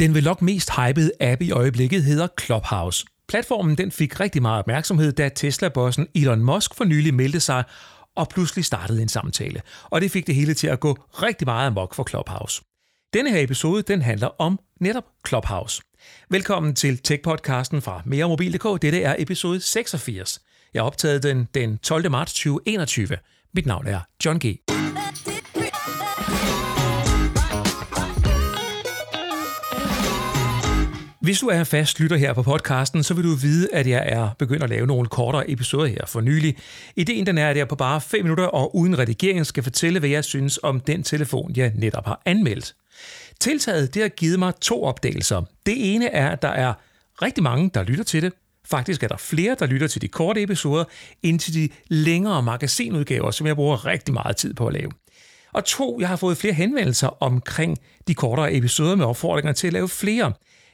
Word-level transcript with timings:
Den 0.00 0.14
vel 0.14 0.24
nok 0.24 0.42
mest 0.42 0.70
hypede 0.76 1.10
app 1.20 1.42
i 1.42 1.50
øjeblikket 1.50 2.04
hedder 2.04 2.28
Clubhouse. 2.40 3.06
Platformen 3.28 3.78
den 3.78 3.92
fik 3.92 4.20
rigtig 4.20 4.42
meget 4.42 4.58
opmærksomhed, 4.58 5.12
da 5.12 5.28
Tesla-bossen 5.28 6.06
Elon 6.14 6.44
Musk 6.44 6.74
for 6.74 6.84
nylig 6.84 7.14
meldte 7.14 7.40
sig 7.40 7.64
og 8.16 8.28
pludselig 8.28 8.64
startede 8.64 9.02
en 9.02 9.08
samtale. 9.08 9.62
Og 9.84 10.00
det 10.00 10.10
fik 10.10 10.26
det 10.26 10.34
hele 10.34 10.54
til 10.54 10.66
at 10.66 10.80
gå 10.80 10.98
rigtig 11.22 11.46
meget 11.46 11.66
amok 11.66 11.94
for 11.94 12.08
Clubhouse. 12.08 12.62
Denne 13.14 13.30
her 13.30 13.40
episode 13.40 13.82
den 13.82 14.02
handler 14.02 14.40
om 14.40 14.58
netop 14.80 15.04
Clubhouse. 15.28 15.82
Velkommen 16.30 16.74
til 16.74 17.00
Tech-podcasten 17.08 17.80
fra 17.80 18.02
meremobil.dk. 18.04 18.82
Dette 18.82 19.02
er 19.02 19.16
episode 19.18 19.60
86. 19.60 20.40
Jeg 20.74 20.82
optagede 20.82 21.28
den 21.28 21.48
den 21.54 21.78
12. 21.78 22.10
marts 22.10 22.32
2021. 22.32 23.08
Mit 23.54 23.66
navn 23.66 23.86
er 23.86 24.00
John 24.24 24.38
G. 24.38 24.69
Hvis 31.20 31.40
du 31.40 31.46
er 31.46 31.64
fast 31.64 32.00
lytter 32.00 32.16
her 32.16 32.32
på 32.32 32.42
podcasten, 32.42 33.02
så 33.02 33.14
vil 33.14 33.24
du 33.24 33.34
vide, 33.34 33.68
at 33.72 33.86
jeg 33.86 34.02
er 34.06 34.28
begyndt 34.38 34.62
at 34.62 34.70
lave 34.70 34.86
nogle 34.86 35.08
kortere 35.08 35.50
episoder 35.50 35.86
her 35.86 36.06
for 36.06 36.20
nylig. 36.20 36.56
Ideen 36.96 37.26
den 37.26 37.38
er, 37.38 37.48
at 37.50 37.56
jeg 37.56 37.68
på 37.68 37.76
bare 37.76 38.00
5 38.00 38.22
minutter 38.22 38.44
og 38.44 38.76
uden 38.76 38.98
redigering 38.98 39.46
skal 39.46 39.62
fortælle, 39.62 39.98
hvad 39.98 40.08
jeg 40.08 40.24
synes 40.24 40.58
om 40.62 40.80
den 40.80 41.02
telefon, 41.02 41.52
jeg 41.56 41.72
netop 41.74 42.06
har 42.06 42.22
anmeldt. 42.26 42.74
Tiltaget 43.40 43.94
det 43.94 44.02
har 44.02 44.08
givet 44.08 44.38
mig 44.38 44.52
to 44.60 44.84
opdagelser. 44.84 45.42
Det 45.66 45.94
ene 45.94 46.06
er, 46.06 46.28
at 46.28 46.42
der 46.42 46.48
er 46.48 46.72
rigtig 47.22 47.42
mange, 47.42 47.70
der 47.74 47.82
lytter 47.82 48.04
til 48.04 48.22
det. 48.22 48.32
Faktisk 48.64 49.02
er 49.02 49.08
der 49.08 49.16
flere, 49.16 49.56
der 49.58 49.66
lytter 49.66 49.86
til 49.86 50.02
de 50.02 50.08
korte 50.08 50.42
episoder, 50.42 50.84
end 51.22 51.38
til 51.38 51.54
de 51.54 51.68
længere 51.88 52.42
magasinudgaver, 52.42 53.30
som 53.30 53.46
jeg 53.46 53.56
bruger 53.56 53.86
rigtig 53.86 54.14
meget 54.14 54.36
tid 54.36 54.54
på 54.54 54.66
at 54.66 54.72
lave. 54.72 54.90
Og 55.52 55.64
to, 55.64 56.00
jeg 56.00 56.08
har 56.08 56.16
fået 56.16 56.36
flere 56.36 56.54
henvendelser 56.54 57.22
omkring 57.22 57.78
de 58.08 58.14
kortere 58.14 58.54
episoder 58.54 58.96
med 58.96 59.06
opfordringer 59.06 59.52
til 59.52 59.66
at 59.66 59.72
lave 59.72 59.88
flere. 59.88 60.32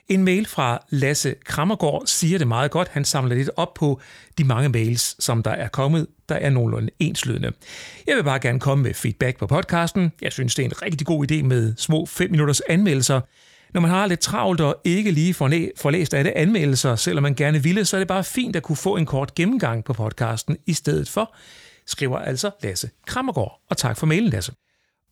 En 0.09 0.25
mail 0.25 0.47
fra 0.47 0.85
Lasse 0.91 1.35
Krammergaard 1.45 2.03
siger 2.07 2.39
det 2.39 2.49
meget 2.49 2.71
godt. 2.71 2.89
Han 2.89 3.05
samler 3.05 3.37
lidt 3.37 3.51
op 3.57 3.75
på 3.75 4.01
de 4.39 4.45
mange 4.45 4.69
mails, 4.69 5.25
som 5.25 5.43
der 5.43 5.51
er 5.51 5.69
kommet, 5.69 6.07
der 6.29 6.35
er 6.35 6.51
nogenlunde 6.51 6.91
enslydende. 6.99 7.53
Jeg 8.07 8.17
vil 8.17 8.25
bare 8.25 8.39
gerne 8.39 8.61
komme 8.61 8.85
med 8.85 8.95
feedback 8.95 9.39
på 9.39 9.47
podcasten. 9.47 10.13
Jeg 10.23 10.33
synes, 10.33 10.55
det 10.55 10.63
er 10.63 10.67
en 10.67 10.83
rigtig 10.83 11.07
god 11.07 11.31
idé 11.31 11.43
med 11.43 11.75
små 11.77 12.07
5 12.07 12.31
minutters 12.31 12.61
anmeldelser. 12.61 13.21
Når 13.75 13.81
man 13.81 13.91
har 13.91 14.07
lidt 14.07 14.21
travlt 14.21 14.61
og 14.61 14.81
ikke 14.85 15.11
lige 15.11 15.35
får 15.35 15.91
læst 15.91 16.15
alle 16.15 16.37
anmeldelser, 16.37 16.97
selvom 16.97 17.23
man 17.23 17.35
gerne 17.35 17.63
ville, 17.63 17.85
så 17.85 17.97
er 17.97 18.01
det 18.01 18.09
bare 18.09 18.25
fint 18.25 18.57
at 18.57 18.63
kunne 18.63 18.77
få 18.77 18.97
en 18.97 19.07
kort 19.07 19.35
gennemgang 19.35 19.85
på 19.85 19.93
podcasten 19.93 20.57
i 20.67 20.73
stedet 20.73 21.09
for, 21.09 21.35
skriver 21.87 22.19
altså 22.19 22.51
Lasse 22.63 22.91
Krammergaard. 23.07 23.61
Og 23.71 23.77
tak 23.77 23.97
for 23.97 24.07
mailen, 24.07 24.31
Lasse. 24.31 24.53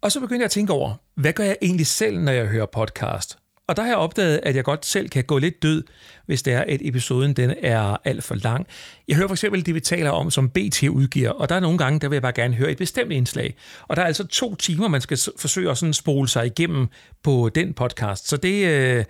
Og 0.02 0.12
så 0.12 0.20
begynder 0.20 0.40
jeg 0.40 0.44
at 0.44 0.50
tænke 0.50 0.72
over, 0.72 0.94
hvad 1.16 1.32
gør 1.32 1.44
jeg 1.44 1.56
egentlig 1.62 1.86
selv, 1.86 2.18
når 2.18 2.32
jeg 2.32 2.46
hører 2.46 2.66
podcast? 2.66 3.38
Og 3.68 3.76
der 3.76 3.82
har 3.82 3.88
jeg 3.88 3.96
opdaget, 3.96 4.40
at 4.42 4.56
jeg 4.56 4.64
godt 4.64 4.86
selv 4.86 5.08
kan 5.08 5.24
gå 5.24 5.38
lidt 5.38 5.62
død, 5.62 5.82
hvis 6.26 6.42
det 6.42 6.52
er, 6.52 6.60
at 6.60 6.80
episoden 6.82 7.32
den 7.32 7.54
er 7.62 7.96
alt 8.04 8.24
for 8.24 8.34
lang. 8.34 8.66
Jeg 9.08 9.16
hører 9.16 9.28
for 9.28 9.34
eksempel 9.34 9.66
det, 9.66 9.74
vi 9.74 9.80
taler 9.80 10.10
om, 10.10 10.30
som 10.30 10.50
BT 10.50 10.82
udgiver, 10.82 11.30
og 11.30 11.48
der 11.48 11.54
er 11.54 11.60
nogle 11.60 11.78
gange, 11.78 12.00
der 12.00 12.08
vil 12.08 12.16
jeg 12.16 12.22
bare 12.22 12.32
gerne 12.32 12.54
høre 12.54 12.70
et 12.70 12.78
bestemt 12.78 13.12
indslag. 13.12 13.56
Og 13.88 13.96
der 13.96 14.02
er 14.02 14.06
altså 14.06 14.26
to 14.26 14.54
timer, 14.54 14.88
man 14.88 15.00
skal 15.00 15.18
forsøge 15.38 15.70
at 15.70 15.78
sådan 15.78 15.92
spole 15.92 16.28
sig 16.28 16.46
igennem 16.46 16.88
på 17.22 17.50
den 17.54 17.72
podcast. 17.72 18.28
Så 18.28 18.36
det, 18.36 18.66
øh, 18.66 19.04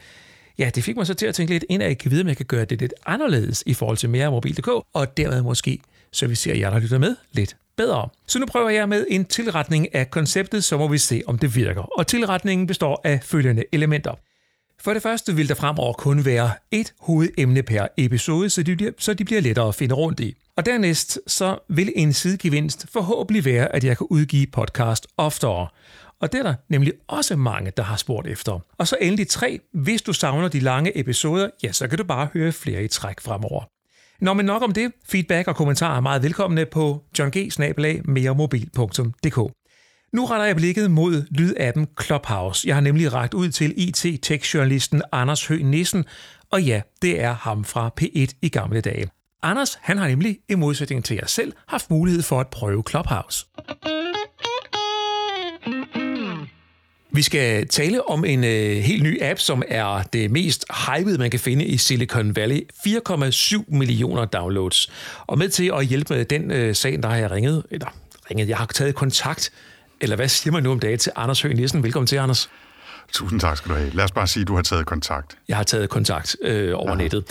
ja, 0.58 0.70
det 0.74 0.84
fik 0.84 0.96
mig 0.96 1.06
så 1.06 1.14
til 1.14 1.26
at 1.26 1.34
tænke 1.34 1.52
lidt 1.52 1.64
ind, 1.68 1.82
at 1.82 1.88
jeg 1.88 1.98
kan 1.98 2.10
vide, 2.10 2.20
om 2.20 2.28
jeg 2.28 2.36
kan 2.36 2.46
gøre 2.46 2.64
det 2.64 2.80
lidt 2.80 2.94
anderledes 3.06 3.62
i 3.66 3.74
forhold 3.74 3.96
til 3.96 4.10
mere 4.10 4.30
mobil.dk, 4.30 4.68
og 4.92 5.16
dermed 5.16 5.42
måske 5.42 5.78
servicere 6.12 6.58
jer, 6.58 6.70
der 6.70 6.78
lytter 6.78 6.98
med, 6.98 7.16
lidt 7.32 7.56
bedre. 7.76 8.08
Så 8.26 8.38
nu 8.38 8.46
prøver 8.46 8.70
jeg 8.70 8.88
med 8.88 9.06
en 9.10 9.24
tilretning 9.24 9.94
af 9.94 10.10
konceptet, 10.10 10.64
så 10.64 10.78
må 10.78 10.88
vi 10.88 10.98
se, 10.98 11.22
om 11.26 11.38
det 11.38 11.56
virker. 11.56 11.82
Og 11.98 12.06
tilretningen 12.06 12.66
består 12.66 13.00
af 13.04 13.20
følgende 13.22 13.64
elementer. 13.72 14.14
For 14.84 14.94
det 14.94 15.02
første 15.02 15.34
vil 15.34 15.48
der 15.48 15.54
fremover 15.54 15.92
kun 15.92 16.24
være 16.24 16.50
et 16.70 16.94
hovedemne 17.00 17.62
per 17.62 17.86
episode, 17.96 18.50
så 18.50 18.62
de, 18.62 18.76
bliver, 18.76 18.92
så 18.98 19.14
de 19.14 19.24
bliver 19.24 19.40
lettere 19.40 19.68
at 19.68 19.74
finde 19.74 19.94
rundt 19.94 20.20
i. 20.20 20.36
Og 20.56 20.66
dernæst 20.66 21.18
så 21.26 21.58
vil 21.68 21.92
en 21.96 22.12
sidegevinst 22.12 22.86
forhåbentlig 22.92 23.44
være, 23.44 23.74
at 23.74 23.84
jeg 23.84 23.98
kan 23.98 24.06
udgive 24.10 24.46
podcast 24.46 25.06
oftere. 25.16 25.68
Og 26.20 26.32
det 26.32 26.38
er 26.38 26.42
der 26.42 26.54
nemlig 26.68 26.92
også 27.08 27.36
mange, 27.36 27.72
der 27.76 27.82
har 27.82 27.96
spurgt 27.96 28.26
efter. 28.26 28.60
Og 28.78 28.88
så 28.88 28.96
endelig 29.00 29.28
tre. 29.28 29.60
Hvis 29.72 30.02
du 30.02 30.12
savner 30.12 30.48
de 30.48 30.60
lange 30.60 30.98
episoder, 30.98 31.48
ja, 31.62 31.72
så 31.72 31.88
kan 31.88 31.98
du 31.98 32.04
bare 32.04 32.28
høre 32.32 32.52
flere 32.52 32.84
i 32.84 32.88
træk 32.88 33.20
fremover. 33.20 33.64
Nå, 34.20 34.32
men 34.32 34.46
nok 34.46 34.62
om 34.62 34.72
det. 34.72 34.92
Feedback 35.08 35.48
og 35.48 35.56
kommentarer 35.56 35.96
er 35.96 36.00
meget 36.00 36.22
velkomne 36.22 36.66
på 36.66 37.04
johng.mermobil.dk 37.18 39.63
nu 40.14 40.24
retter 40.24 40.46
jeg 40.46 40.56
blikket 40.56 40.90
mod 40.90 41.22
lydappen 41.30 41.88
Clubhouse. 42.02 42.68
Jeg 42.68 42.76
har 42.76 42.80
nemlig 42.80 43.12
ragt 43.12 43.34
ud 43.34 43.48
til 43.48 43.74
IT-tech-journalisten 43.76 45.02
Anders 45.12 45.46
Høgh 45.46 45.64
Nissen, 45.64 46.04
og 46.50 46.62
ja, 46.62 46.80
det 47.02 47.20
er 47.20 47.34
ham 47.34 47.64
fra 47.64 47.90
P1 48.00 48.38
i 48.42 48.48
gamle 48.48 48.80
dage. 48.80 49.08
Anders, 49.42 49.78
han 49.82 49.98
har 49.98 50.08
nemlig, 50.08 50.38
i 50.48 50.54
modsætning 50.54 51.04
til 51.04 51.14
jer 51.16 51.26
selv, 51.26 51.52
haft 51.68 51.90
mulighed 51.90 52.22
for 52.22 52.40
at 52.40 52.48
prøve 52.48 52.82
Clubhouse. 52.90 53.46
Vi 57.12 57.22
skal 57.22 57.68
tale 57.68 58.08
om 58.08 58.24
en 58.24 58.44
øh, 58.44 58.76
helt 58.76 59.02
ny 59.02 59.22
app, 59.22 59.40
som 59.40 59.62
er 59.68 60.02
det 60.02 60.30
mest 60.30 60.64
hypede, 60.88 61.18
man 61.18 61.30
kan 61.30 61.40
finde 61.40 61.64
i 61.64 61.76
Silicon 61.76 62.36
Valley. 62.36 62.60
4,7 62.86 63.64
millioner 63.68 64.24
downloads. 64.24 64.90
Og 65.26 65.38
med 65.38 65.48
til 65.48 65.72
at 65.74 65.86
hjælpe 65.86 66.14
med 66.14 66.24
den 66.24 66.50
øh, 66.50 66.74
sag, 66.74 67.02
der 67.02 67.08
har 67.08 67.16
jeg 67.16 67.30
ringet, 67.30 67.62
eller 67.70 67.86
ringet, 68.30 68.48
jeg 68.48 68.56
har 68.56 68.66
taget 68.66 68.94
kontakt 68.94 69.52
eller 70.04 70.16
hvad 70.16 70.28
siger 70.28 70.52
man 70.52 70.62
nu 70.62 70.70
om 70.70 70.80
dagen 70.80 70.98
til 70.98 71.12
Anders 71.16 71.42
Høgh 71.42 71.56
Nielsen? 71.56 71.82
Velkommen 71.82 72.06
til, 72.06 72.16
Anders. 72.16 72.50
Tusind 73.12 73.40
tak 73.40 73.56
skal 73.56 73.70
du 73.70 73.76
have. 73.76 73.90
Lad 73.90 74.04
os 74.04 74.12
bare 74.12 74.26
sige, 74.26 74.40
at 74.40 74.48
du 74.48 74.54
har 74.54 74.62
taget 74.62 74.86
kontakt. 74.86 75.38
Jeg 75.48 75.56
har 75.56 75.64
taget 75.64 75.90
kontakt 75.90 76.36
øh, 76.42 76.72
over 76.74 76.90
Aha. 76.90 77.02
nettet. 77.02 77.24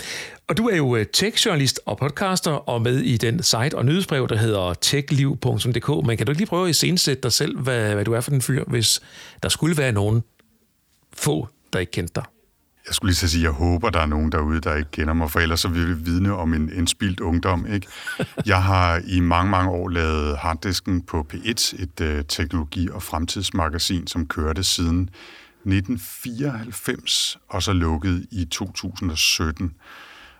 Og 0.47 0.57
du 0.57 0.67
er 0.69 0.75
jo 0.75 0.95
øh, 0.95 1.05
tech-journalist 1.13 1.79
og 1.85 1.97
podcaster, 1.97 2.51
og 2.51 2.81
med 2.81 2.99
i 2.99 3.17
den 3.17 3.43
site 3.43 3.77
og 3.77 3.85
nyhedsbrev, 3.85 4.27
der 4.27 4.35
hedder 4.35 4.73
techliv.dk. 4.73 6.05
Men 6.07 6.17
kan 6.17 6.25
du 6.25 6.31
ikke 6.31 6.39
lige 6.39 6.47
prøve 6.47 6.63
at 6.63 6.69
iscenesætte 6.69 7.21
dig 7.21 7.31
selv, 7.31 7.59
hvad, 7.59 7.93
hvad 7.93 8.05
du 8.05 8.13
er 8.13 8.21
for 8.21 8.31
den 8.31 8.41
fyr, 8.41 8.63
hvis 8.67 9.01
der 9.43 9.49
skulle 9.49 9.77
være 9.77 9.91
nogen 9.91 10.23
få, 11.17 11.47
der 11.73 11.79
ikke 11.79 11.91
kendte 11.91 12.13
dig? 12.15 12.23
Jeg 12.87 12.95
skulle 12.95 13.09
lige 13.09 13.17
så 13.17 13.27
sige, 13.27 13.43
jeg 13.43 13.51
håber, 13.51 13.89
der 13.89 13.99
er 13.99 14.05
nogen 14.05 14.31
derude, 14.31 14.61
der 14.61 14.75
ikke 14.75 14.91
kender 14.91 15.13
mig, 15.13 15.31
for 15.31 15.39
ellers 15.39 15.59
så 15.59 15.67
vil 15.67 15.87
vi 15.87 15.93
vidne 15.93 16.35
om 16.35 16.53
en, 16.53 16.71
en 16.73 16.87
spildt 16.87 17.19
ungdom. 17.19 17.65
Ikke? 17.73 17.87
Jeg 18.45 18.63
har 18.63 19.01
i 19.07 19.19
mange, 19.19 19.51
mange 19.51 19.71
år 19.71 19.89
lavet 19.89 20.37
Harddisken 20.37 21.01
på 21.01 21.27
P1, 21.33 21.81
et 21.81 22.01
uh, 22.01 22.25
teknologi- 22.27 22.89
og 22.89 23.03
fremtidsmagasin, 23.03 24.07
som 24.07 24.27
kørte 24.27 24.63
siden 24.63 25.09
1994, 25.65 27.37
og 27.49 27.63
så 27.63 27.73
lukket 27.73 28.25
i 28.31 28.45
2017. 28.45 29.73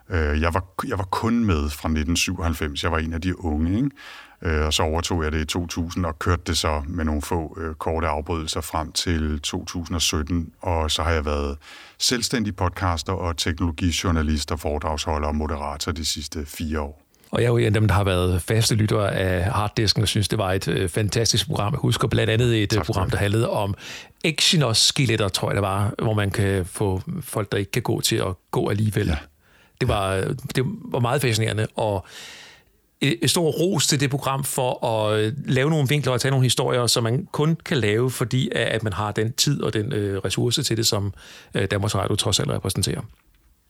Uh, 0.09 0.15
øh, 0.15 0.41
jeg, 0.41 0.53
var, 0.53 0.63
jeg 0.87 0.97
var 0.97 1.07
kun 1.11 1.45
med 1.45 1.69
fra 1.69 1.89
1997. 1.89 2.83
Jeg 2.83 2.91
var 2.91 2.97
en 2.97 3.13
af 3.13 3.21
de 3.21 3.39
unge, 3.39 3.77
ikke? 3.77 3.89
Øh, 4.45 4.65
og 4.65 4.73
så 4.73 4.83
overtog 4.83 5.23
jeg 5.23 5.31
det 5.31 5.41
i 5.41 5.45
2000 5.45 6.05
og 6.05 6.19
kørte 6.19 6.41
det 6.47 6.57
så 6.57 6.81
med 6.87 7.05
nogle 7.05 7.21
få 7.21 7.57
øh, 7.61 7.75
korte 7.75 8.07
afbrydelser 8.07 8.61
frem 8.61 8.91
til 8.91 9.39
2017. 9.39 10.51
Og 10.61 10.91
så 10.91 11.03
har 11.03 11.11
jeg 11.11 11.25
været 11.25 11.57
selvstændig 11.97 12.55
podcaster 12.55 13.13
og 13.13 13.37
teknologijournalist 13.37 14.51
og 14.51 14.59
foredragsholder 14.59 15.27
og 15.27 15.35
moderator 15.35 15.91
de 15.91 16.05
sidste 16.05 16.45
fire 16.45 16.81
år. 16.81 17.03
Og 17.31 17.41
jeg 17.41 17.47
er 17.47 17.51
jo 17.51 17.57
en 17.57 17.65
af 17.65 17.73
dem, 17.73 17.87
der 17.87 17.95
har 17.95 18.03
været 18.03 18.41
faste 18.41 18.75
lyttere 18.75 19.15
af 19.15 19.43
Harddisken, 19.43 20.01
og 20.01 20.07
synes, 20.07 20.27
det 20.27 20.39
var 20.39 20.51
et 20.51 20.67
øh, 20.67 20.89
fantastisk 20.89 21.47
program. 21.47 21.73
Jeg 21.73 21.79
husker 21.79 22.07
blandt 22.07 22.29
andet 22.29 22.63
et 22.63 22.69
tak, 22.69 22.85
program, 22.85 23.09
der 23.09 23.17
handlede 23.17 23.49
om 23.49 23.75
Exynos-skeletter, 24.23 25.29
tror 25.29 25.49
jeg 25.49 25.55
det 25.55 25.61
var, 25.61 25.93
hvor 26.01 26.13
man 26.13 26.31
kan 26.31 26.65
få 26.65 27.01
folk, 27.21 27.51
der 27.51 27.57
ikke 27.57 27.71
kan 27.71 27.81
gå 27.81 28.01
til 28.01 28.15
at 28.15 28.33
gå 28.51 28.69
alligevel. 28.69 29.07
Ja. 29.07 29.17
Det, 29.81 29.87
var, 29.87 30.33
det 30.55 30.63
var 30.65 30.99
meget 30.99 31.21
fascinerende, 31.21 31.67
og 31.75 32.05
et 33.03 33.29
stor 33.29 33.51
ros 33.51 33.87
til 33.87 33.99
det 33.99 34.09
program 34.09 34.43
for 34.43 34.85
at 34.85 35.19
øh, 35.19 35.33
lave 35.45 35.69
nogle 35.69 35.87
vinkler 35.87 36.13
og 36.13 36.21
tage 36.21 36.29
nogle 36.29 36.45
historier, 36.45 36.87
som 36.87 37.03
man 37.03 37.27
kun 37.31 37.57
kan 37.65 37.77
lave, 37.77 38.11
fordi 38.11 38.49
at 38.55 38.83
man 38.83 38.93
har 38.93 39.11
den 39.11 39.33
tid 39.33 39.61
og 39.61 39.73
den 39.73 39.93
øh, 39.93 40.17
ressource 40.17 40.63
til 40.63 40.77
det, 40.77 40.87
som 40.87 41.13
øh, 41.53 41.67
Danmarks 41.71 41.95
Radio 41.95 42.15
trods 42.15 42.39
alt 42.39 42.49
repræsenterer. 42.49 43.01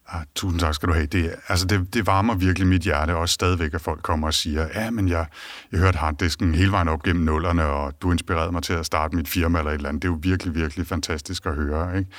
Ah, 0.07 0.23
tusind 0.35 0.59
tak 0.59 0.75
skal 0.75 0.89
du 0.89 0.93
have. 0.93 1.05
Det, 1.05 1.35
altså 1.47 1.65
det, 1.65 1.93
det 1.93 2.07
varmer 2.07 2.35
virkelig 2.35 2.67
mit 2.67 2.81
hjerte, 2.81 3.15
også 3.15 3.33
stadigvæk, 3.33 3.73
at 3.73 3.81
folk 3.81 4.01
kommer 4.01 4.27
og 4.27 4.33
siger, 4.33 4.67
ja, 4.75 4.91
men 4.91 5.09
jeg, 5.09 5.25
jeg 5.71 5.79
hørte 5.79 5.97
harddisken 5.97 6.55
hele 6.55 6.71
vejen 6.71 6.87
op 6.87 7.03
gennem 7.03 7.25
nullerne, 7.25 7.65
og 7.65 8.01
du 8.01 8.11
inspirerede 8.11 8.51
mig 8.51 8.63
til 8.63 8.73
at 8.73 8.85
starte 8.85 9.15
mit 9.15 9.27
firma 9.27 9.59
eller 9.59 9.71
et 9.71 9.75
eller 9.75 9.89
andet. 9.89 10.01
Det 10.01 10.07
er 10.07 10.11
jo 10.11 10.19
virkelig, 10.21 10.55
virkelig 10.55 10.87
fantastisk 10.87 11.45
at 11.45 11.55
høre. 11.55 11.97
Ikke? 11.97 12.09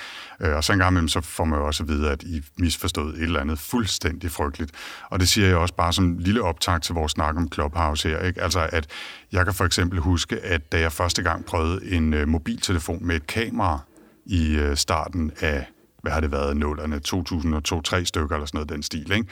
Øh, 0.40 0.56
og 0.56 0.64
så 0.64 0.72
en 0.72 0.78
gang 0.78 0.90
imellem, 0.90 1.08
så 1.08 1.20
får 1.20 1.44
man 1.44 1.58
jo 1.58 1.66
også 1.66 1.82
at 1.82 1.88
vide, 1.88 2.10
at 2.10 2.22
I 2.22 2.42
misforstod 2.58 3.14
et 3.14 3.22
eller 3.22 3.40
andet 3.40 3.58
fuldstændig 3.58 4.30
frygteligt. 4.30 4.72
Og 5.10 5.20
det 5.20 5.28
siger 5.28 5.46
jeg 5.46 5.56
også 5.56 5.74
bare 5.74 5.92
som 5.92 6.18
lille 6.18 6.42
optag 6.42 6.82
til 6.82 6.94
vores 6.94 7.12
snak 7.12 7.36
om 7.36 7.48
Clubhouse 7.52 8.08
her. 8.08 8.18
Ikke? 8.18 8.42
Altså, 8.42 8.68
at 8.72 8.86
jeg 9.32 9.44
kan 9.44 9.54
for 9.54 9.64
eksempel 9.64 9.98
huske, 9.98 10.40
at 10.40 10.72
da 10.72 10.80
jeg 10.80 10.92
første 10.92 11.22
gang 11.22 11.44
prøvede 11.44 11.86
en 11.86 12.14
øh, 12.14 12.28
mobiltelefon 12.28 13.06
med 13.06 13.16
et 13.16 13.26
kamera 13.26 13.78
i 14.26 14.54
øh, 14.56 14.76
starten 14.76 15.32
af 15.40 15.66
hvad 16.04 16.12
har 16.12 16.20
det 16.20 16.32
været, 16.32 16.56
nullerne, 16.56 17.00
2002-3 17.08 18.04
stykker 18.04 18.36
eller 18.36 18.46
sådan 18.46 18.58
noget 18.58 18.68
den 18.68 18.82
stil, 18.82 19.12
ikke? 19.12 19.28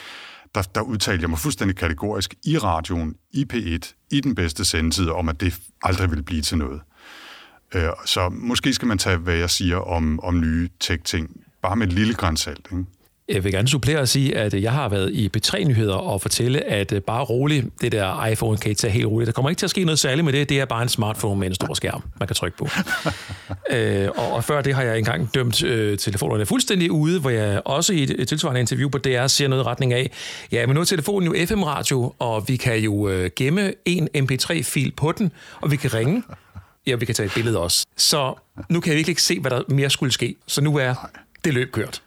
Der, 0.54 0.62
der 0.62 0.80
udtalte 0.80 1.22
jeg 1.22 1.30
mig 1.30 1.38
fuldstændig 1.38 1.76
kategorisk 1.76 2.34
i 2.44 2.58
radioen, 2.58 3.14
i 3.30 3.46
P1, 3.52 4.06
i 4.10 4.20
den 4.20 4.34
bedste 4.34 4.64
sendetid, 4.64 5.08
om 5.08 5.28
at 5.28 5.40
det 5.40 5.60
aldrig 5.82 6.10
ville 6.10 6.24
blive 6.24 6.42
til 6.42 6.58
noget. 6.58 6.80
Øh, 7.74 7.88
så 8.04 8.28
måske 8.28 8.72
skal 8.74 8.88
man 8.88 8.98
tage, 8.98 9.16
hvad 9.16 9.34
jeg 9.34 9.50
siger 9.50 9.76
om, 9.76 10.20
om 10.20 10.40
nye 10.40 10.68
tech-ting 10.80 11.30
bare 11.62 11.76
med 11.76 11.86
et 11.86 11.92
lille 11.92 12.14
grænsalt. 12.14 12.68
Ikke? 12.72 12.84
Jeg 13.28 13.44
vil 13.44 13.52
gerne 13.52 13.68
supplere 13.68 13.98
og 13.98 14.08
sige, 14.08 14.36
at 14.36 14.54
jeg 14.54 14.72
har 14.72 14.88
været 14.88 15.10
i 15.12 15.30
B3-nyheder 15.36 15.94
og 15.94 16.20
fortælle, 16.20 16.64
at 16.64 16.92
øh, 16.92 17.00
bare 17.00 17.24
roligt, 17.24 17.66
det 17.80 17.92
der 17.92 18.26
iPhone 18.26 18.58
kan 18.58 18.70
I 18.70 18.74
tage 18.74 18.90
helt 18.92 19.06
roligt. 19.06 19.26
Der 19.26 19.32
kommer 19.32 19.50
ikke 19.50 19.58
til 19.58 19.66
at 19.66 19.70
ske 19.70 19.84
noget 19.84 19.98
særligt 19.98 20.24
med 20.24 20.32
det. 20.32 20.48
Det 20.48 20.60
er 20.60 20.64
bare 20.64 20.82
en 20.82 20.88
smartphone 20.88 21.40
med 21.40 21.48
en 21.48 21.54
stor 21.54 21.74
skærm, 21.74 22.02
man 22.18 22.26
kan 22.26 22.36
trykke 22.36 22.56
på. 22.56 22.68
øh, 23.76 24.08
og, 24.16 24.32
og 24.32 24.44
før 24.44 24.62
det 24.62 24.74
har 24.74 24.82
jeg 24.82 24.98
engang 24.98 25.34
dømt 25.34 25.62
øh, 25.62 25.98
telefonerne 25.98 26.46
fuldstændig 26.46 26.92
ude, 26.92 27.20
hvor 27.20 27.30
jeg 27.30 27.62
også 27.64 27.92
i 27.92 28.02
et, 28.02 28.10
et 28.10 28.28
tilsvarende 28.28 28.60
interview 28.60 28.88
på 28.88 28.98
DR 28.98 29.26
siger 29.26 29.48
noget 29.48 29.62
i 29.62 29.66
retning 29.66 29.92
af, 29.92 30.10
ja, 30.52 30.66
men 30.66 30.74
nu 30.74 30.80
er 30.80 30.84
telefonen 30.84 31.32
jo 31.32 31.46
FM-radio, 31.46 32.14
og 32.18 32.48
vi 32.48 32.56
kan 32.56 32.78
jo 32.78 33.08
øh, 33.08 33.30
gemme 33.36 33.72
en 33.84 34.08
MP3-fil 34.16 34.92
på 34.96 35.12
den, 35.12 35.32
og 35.60 35.70
vi 35.70 35.76
kan 35.76 35.94
ringe. 35.94 36.22
Ja, 36.86 36.94
vi 36.94 37.04
kan 37.04 37.14
tage 37.14 37.26
et 37.26 37.32
billede 37.34 37.58
også. 37.58 37.86
Så 37.96 38.34
nu 38.68 38.80
kan 38.80 38.90
jeg 38.90 38.96
virkelig 38.96 39.12
ikke 39.12 39.22
se, 39.22 39.40
hvad 39.40 39.50
der 39.50 39.62
mere 39.68 39.90
skulle 39.90 40.12
ske. 40.12 40.36
Så 40.46 40.60
nu 40.60 40.76
er 40.76 40.94
det 41.44 41.54
løb 41.54 41.72
kørt. 41.72 42.02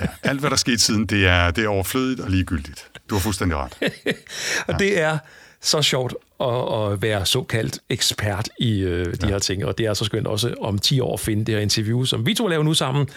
Ja, 0.00 0.06
alt, 0.22 0.40
hvad 0.40 0.50
der 0.50 0.56
skete 0.56 0.78
siden, 0.78 1.06
det 1.06 1.26
er, 1.26 1.50
det 1.50 1.64
er 1.64 1.68
overflødigt 1.68 2.20
og 2.20 2.30
ligegyldigt. 2.30 2.86
Du 3.10 3.14
har 3.14 3.20
fuldstændig 3.20 3.56
ret. 3.56 3.92
og 4.68 4.78
det 4.78 5.00
er 5.00 5.18
så 5.60 5.82
sjovt 5.82 6.14
at, 6.40 6.92
at 6.92 7.02
være 7.02 7.26
såkaldt 7.26 7.78
ekspert 7.88 8.48
i 8.58 8.80
øh, 8.80 9.06
de 9.06 9.16
ja. 9.22 9.26
her 9.26 9.38
ting, 9.38 9.64
og 9.64 9.78
det 9.78 9.86
er 9.86 9.94
så 9.94 10.04
skønt 10.04 10.26
også 10.26 10.54
om 10.60 10.78
10 10.78 11.00
år 11.00 11.14
at 11.14 11.20
finde 11.20 11.44
det 11.44 11.54
her 11.54 11.62
interview, 11.62 12.04
som 12.04 12.26
vi 12.26 12.34
to 12.34 12.46
laver 12.46 12.62
nu 12.62 12.74
sammen, 12.74 13.08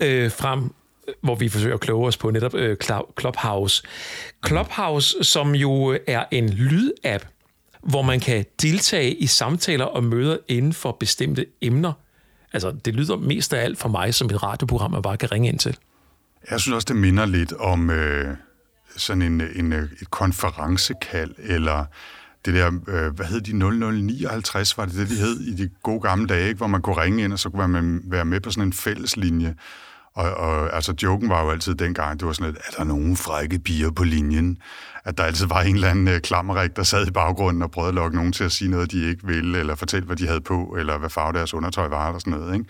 øh, 0.00 0.30
frem 0.30 0.74
hvor 1.20 1.34
vi 1.34 1.48
forsøger 1.48 1.74
at 1.74 1.80
kloge 1.80 2.06
os 2.06 2.16
på 2.16 2.30
netop 2.30 2.54
øh, 2.54 2.76
Clubhouse. 3.20 3.82
Clubhouse, 4.46 5.24
som 5.24 5.54
jo 5.54 5.98
er 6.06 6.24
en 6.30 6.48
lydapp, 6.48 7.24
hvor 7.82 8.02
man 8.02 8.20
kan 8.20 8.44
deltage 8.62 9.14
i 9.14 9.26
samtaler 9.26 9.84
og 9.84 10.04
møder 10.04 10.36
inden 10.48 10.72
for 10.72 10.96
bestemte 11.00 11.46
emner. 11.60 11.92
Altså, 12.52 12.70
det 12.84 12.94
lyder 12.94 13.16
mest 13.16 13.54
af 13.54 13.64
alt 13.64 13.78
for 13.78 13.88
mig 13.88 14.14
som 14.14 14.26
et 14.26 14.42
radioprogram, 14.42 14.90
man 14.90 15.02
bare 15.02 15.16
kan 15.16 15.32
ringe 15.32 15.48
ind 15.48 15.58
til. 15.58 15.76
Jeg 16.50 16.60
synes 16.60 16.74
også, 16.74 16.86
det 16.88 16.96
minder 16.96 17.26
lidt 17.26 17.52
om 17.52 17.90
øh, 17.90 18.36
sådan 18.96 19.22
en, 19.22 19.40
en, 19.40 19.72
øh, 19.72 19.88
et 20.02 20.10
konferencekald, 20.10 21.34
eller 21.38 21.84
det 22.44 22.54
der, 22.54 22.66
øh, 22.88 23.14
hvad 23.14 23.26
hed 23.26 23.40
de, 23.40 23.52
0059, 23.52 24.78
var 24.78 24.84
det 24.84 24.94
det, 24.94 25.08
de 25.10 25.14
hed 25.14 25.40
i 25.40 25.54
de 25.54 25.70
gode 25.82 26.00
gamle 26.00 26.26
dage, 26.26 26.48
ikke? 26.48 26.58
hvor 26.58 26.66
man 26.66 26.82
kunne 26.82 27.02
ringe 27.02 27.24
ind, 27.24 27.32
og 27.32 27.38
så 27.38 27.50
kunne 27.50 27.68
man 27.68 28.00
være 28.04 28.24
med 28.24 28.40
på 28.40 28.50
sådan 28.50 28.68
en 28.68 28.72
fælleslinje. 28.72 29.54
Og, 30.18 30.34
og 30.34 30.74
altså, 30.74 30.94
joken 31.02 31.28
var 31.28 31.44
jo 31.44 31.50
altid 31.50 31.74
dengang, 31.74 32.20
det 32.20 32.26
var 32.26 32.32
sådan 32.32 32.52
lidt, 32.52 32.64
er 32.68 32.70
der 32.76 32.84
nogen 32.84 33.16
frække 33.16 33.58
piger 33.58 33.90
på 33.90 34.04
linjen? 34.04 34.58
At 35.04 35.18
der 35.18 35.24
altid 35.24 35.46
var 35.46 35.60
en 35.60 35.74
eller 35.74 35.90
anden 35.90 36.08
øh, 36.08 36.20
klammerik, 36.20 36.76
der 36.76 36.82
sad 36.82 37.06
i 37.06 37.10
baggrunden 37.10 37.62
og 37.62 37.70
prøvede 37.70 37.88
at 37.88 37.94
lokke 37.94 38.16
nogen 38.16 38.32
til 38.32 38.44
at 38.44 38.52
sige 38.52 38.70
noget, 38.70 38.92
de 38.92 39.08
ikke 39.08 39.26
ville, 39.26 39.58
eller 39.58 39.74
fortælle, 39.74 40.06
hvad 40.06 40.16
de 40.16 40.26
havde 40.26 40.40
på, 40.40 40.76
eller 40.78 40.98
hvad 40.98 41.10
farve 41.10 41.32
deres 41.32 41.54
undertøj 41.54 41.88
var, 41.88 42.06
eller 42.06 42.18
sådan 42.18 42.32
noget. 42.32 42.54
Ikke? 42.54 42.66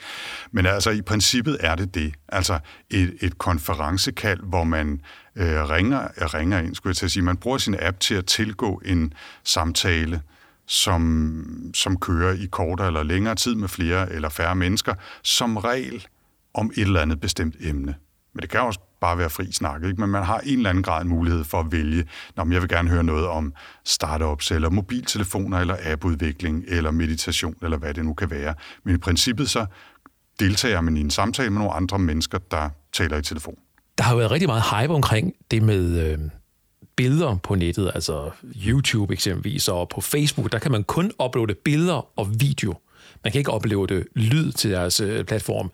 Men 0.53 0.67
altså, 0.67 0.91
i 0.91 1.03
princippet 1.03 1.57
er 1.61 1.75
det 1.75 1.95
det. 1.95 2.15
Altså, 2.29 2.59
et, 2.91 3.17
et 3.21 3.39
konferencekald, 3.39 4.41
hvor 4.43 4.65
man 4.65 5.01
øh, 5.37 5.71
ringer, 5.71 6.35
ringer 6.35 6.59
ind, 6.59 6.75
skulle 6.75 6.91
jeg 6.91 6.97
til 6.97 7.05
at 7.05 7.11
sige. 7.11 7.23
Man 7.23 7.37
bruger 7.37 7.59
sin 7.59 7.77
app 7.81 8.01
til 8.01 8.15
at 8.15 8.27
tilgå 8.27 8.83
en 8.85 9.13
samtale, 9.45 10.23
som, 10.67 11.45
som 11.75 11.97
kører 11.97 12.33
i 12.33 12.47
kortere 12.51 12.87
eller 12.87 13.03
længere 13.03 13.35
tid 13.35 13.55
med 13.55 13.69
flere 13.69 14.13
eller 14.13 14.29
færre 14.29 14.55
mennesker, 14.55 14.95
som 15.23 15.57
regel 15.57 16.07
om 16.55 16.71
et 16.77 16.83
eller 16.83 17.01
andet 17.01 17.21
bestemt 17.21 17.55
emne. 17.61 17.95
Men 18.33 18.43
det 18.43 18.51
kan 18.51 18.61
også 18.61 18.81
bare 19.01 19.19
være 19.19 19.31
fri 19.31 19.53
snak, 19.53 19.85
ikke? 19.85 20.01
men 20.01 20.11
man 20.11 20.25
har 20.25 20.39
en 20.39 20.57
eller 20.57 20.71
anden 20.71 20.83
grad 20.83 21.05
mulighed 21.05 21.45
for 21.45 21.61
at 21.61 21.73
vælge, 21.73 22.05
om 22.37 22.53
jeg 22.53 22.61
vil 22.61 22.69
gerne 22.69 22.91
høre 22.91 23.05
noget 23.05 23.27
om 23.27 23.53
startups, 23.85 24.51
eller 24.51 24.71
mobiltelefoner, 24.71 25.59
eller 25.59 25.77
appudvikling, 25.85 26.65
eller 26.69 26.91
meditation, 26.91 27.55
eller 27.63 27.77
hvad 27.77 27.95
det 27.95 28.05
nu 28.05 28.15
kan 28.15 28.31
være. 28.31 28.55
Men 28.85 28.95
i 28.95 28.99
princippet 28.99 29.51
så 29.51 29.67
deltager 30.41 30.81
man 30.81 30.97
i 30.97 31.01
en 31.01 31.11
samtale 31.11 31.51
med 31.51 31.59
nogle 31.59 31.73
andre 31.73 31.99
mennesker, 31.99 32.39
der 32.39 32.71
taler 32.93 33.17
i 33.17 33.23
telefon. 33.23 33.59
Der 33.99 34.05
har 34.05 34.13
jo 34.13 34.19
været 34.19 34.31
rigtig 34.31 34.49
meget 34.49 34.63
hype 34.63 34.95
omkring 34.95 35.35
det 35.51 35.63
med 35.63 36.13
øh, 36.13 36.19
billeder 36.97 37.37
på 37.43 37.55
nettet, 37.55 37.91
altså 37.95 38.31
YouTube 38.67 39.13
eksempelvis, 39.13 39.69
og 39.69 39.89
på 39.89 40.01
Facebook, 40.01 40.53
der 40.53 40.59
kan 40.59 40.73
man 40.73 40.85
kun 40.85 41.13
uploade 41.25 41.55
billeder 41.55 42.19
og 42.19 42.41
video. 42.41 42.75
Man 43.25 43.33
kan 43.33 43.39
ikke 43.39 43.51
opleve 43.51 43.87
det 43.87 44.07
lyd 44.15 44.53
til 44.53 44.71
deres 44.71 45.01
øh, 45.01 45.25
platform. 45.25 45.71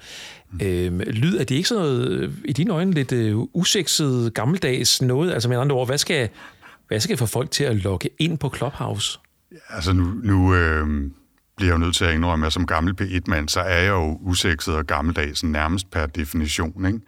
Mm. 0.52 0.66
Øhm, 0.66 0.98
lyd, 1.00 1.36
er 1.36 1.44
det 1.44 1.54
ikke 1.54 1.68
sådan 1.68 1.84
noget, 1.84 2.08
øh, 2.08 2.32
i 2.44 2.52
dine 2.52 2.72
øjne, 2.72 2.92
lidt 2.92 3.12
øh, 3.12 3.36
usekset, 3.36 4.34
gammeldags 4.34 5.02
noget? 5.02 5.32
Altså 5.32 5.48
med 5.48 5.58
andre 5.58 5.76
ord, 5.76 5.86
hvad 5.88 5.98
skal, 5.98 6.28
hvad 6.88 7.00
skal 7.00 7.16
få 7.16 7.26
folk 7.26 7.50
til 7.50 7.64
at 7.64 7.76
logge 7.76 8.08
ind 8.18 8.38
på 8.38 8.52
Clubhouse? 8.56 9.18
Altså 9.68 9.92
nu, 9.92 10.04
nu 10.04 10.54
øh, 10.54 11.10
bliver 11.56 11.68
jeg 11.68 11.72
jo 11.72 11.78
nødt 11.78 11.94
til 11.94 12.04
at 12.04 12.14
indrømme, 12.14 12.46
at 12.46 12.52
som 12.52 12.66
gammel 12.66 12.94
P1-mand, 13.00 13.48
så 13.48 13.60
er 13.60 13.80
jeg 13.80 13.90
jo 13.90 14.18
usekset 14.22 14.74
og 14.74 14.86
gammeldags 14.86 15.44
nærmest 15.44 15.90
per 15.90 16.06
definition, 16.06 16.86
ikke? 16.86 17.00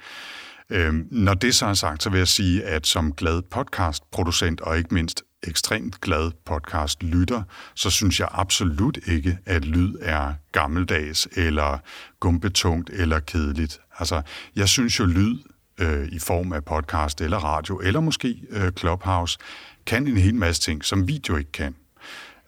Øhm, 0.70 1.08
når 1.10 1.34
det 1.34 1.54
så 1.54 1.66
er 1.66 1.74
sagt, 1.74 2.02
så 2.02 2.10
vil 2.10 2.18
jeg 2.18 2.28
sige, 2.28 2.64
at 2.64 2.86
som 2.86 3.12
glad 3.12 3.42
podcastproducent 3.42 4.60
og 4.60 4.78
ikke 4.78 4.94
mindst 4.94 5.22
ekstremt 5.46 6.00
glad 6.00 6.30
podcast 6.46 7.02
lytter, 7.02 7.42
så 7.74 7.90
synes 7.90 8.20
jeg 8.20 8.28
absolut 8.32 8.98
ikke, 9.06 9.38
at 9.46 9.64
lyd 9.64 9.94
er 10.00 10.34
gammeldags 10.52 11.28
eller 11.36 11.78
gumbetungt 12.20 12.90
eller 12.90 13.20
kedeligt. 13.20 13.78
Altså, 13.98 14.22
jeg 14.56 14.68
synes 14.68 14.98
jo, 14.98 15.04
lyd 15.04 15.38
øh, 15.78 16.08
i 16.08 16.18
form 16.18 16.52
af 16.52 16.64
podcast 16.64 17.20
eller 17.20 17.38
radio, 17.38 17.80
eller 17.84 18.00
måske 18.00 18.42
øh, 18.50 18.72
Clubhouse, 18.78 19.38
kan 19.86 20.06
en 20.06 20.16
hel 20.16 20.34
masse 20.34 20.62
ting, 20.62 20.84
som 20.84 21.08
video 21.08 21.36
ikke 21.36 21.52
kan. 21.52 21.74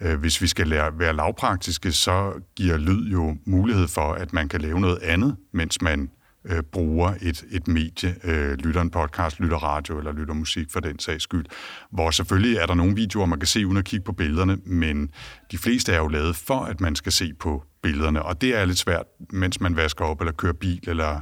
Øh, 0.01 0.21
hvis 0.21 0.43
vi 0.43 0.47
skal 0.47 0.69
lære, 0.69 0.99
være 0.99 1.17
lavpraktiske, 1.17 1.93
så 1.93 2.33
giver 2.57 2.77
lyd 2.77 3.11
jo 3.11 3.37
mulighed 3.45 3.89
for, 3.89 4.13
at 4.13 4.33
man 4.33 4.49
kan 4.49 4.61
lave 4.61 4.81
noget 4.81 4.99
andet, 5.03 5.37
mens 5.53 5.83
man 5.83 6.11
øh, 6.45 6.63
bruger 6.63 7.15
et, 7.23 7.45
et 7.51 7.69
medie, 7.69 8.17
øh, 8.25 8.53
lytter 8.53 8.81
en 8.81 8.91
podcast, 8.91 9.41
lytter 9.41 9.57
radio 9.57 9.99
eller 9.99 10.13
lytter 10.13 10.35
musik 10.35 10.71
for 10.73 10.81
den 10.81 10.99
sags 10.99 11.23
skyld. 11.23 11.47
Hvor 11.91 12.11
selvfølgelig 12.11 12.57
er 12.57 12.67
der 12.67 12.75
nogle 12.75 12.95
videoer, 12.95 13.27
man 13.27 13.39
kan 13.41 13.47
se 13.47 13.67
uden 13.67 13.77
at 13.77 13.85
kigge 13.85 14.05
på 14.05 14.13
billederne, 14.13 14.59
men 14.65 15.11
de 15.53 15.59
fleste 15.59 15.93
er 15.93 15.99
jo 15.99 16.09
lavet 16.09 16.37
for, 16.37 16.61
at 16.61 16.81
man 16.81 16.97
skal 16.97 17.13
se 17.13 17.35
på 17.35 17.65
billederne, 17.83 18.23
og 18.23 18.41
det 18.41 18.57
er 18.57 18.65
lidt 18.65 18.79
svært, 18.79 19.07
mens 19.31 19.61
man 19.61 19.77
vasker 19.77 20.05
op 20.05 20.21
eller 20.21 20.33
kører 20.33 20.53
bil 20.53 20.89
eller 20.89 21.21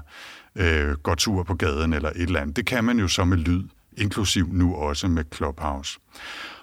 øh, 0.56 0.92
går 0.92 1.14
tur 1.14 1.42
på 1.42 1.54
gaden 1.54 1.92
eller 1.92 2.08
et 2.08 2.22
eller 2.22 2.40
andet. 2.40 2.56
Det 2.56 2.66
kan 2.66 2.84
man 2.84 2.98
jo 2.98 3.08
så 3.08 3.24
med 3.24 3.36
lyd, 3.36 3.62
inklusiv 3.96 4.48
nu 4.52 4.74
også 4.74 5.08
med 5.08 5.24
Clubhouse. 5.34 5.98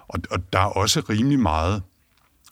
Og, 0.08 0.20
og 0.32 0.54
der 0.54 0.60
er 0.60 0.66
også 0.66 1.00
rimelig 1.10 1.40
meget 1.40 1.84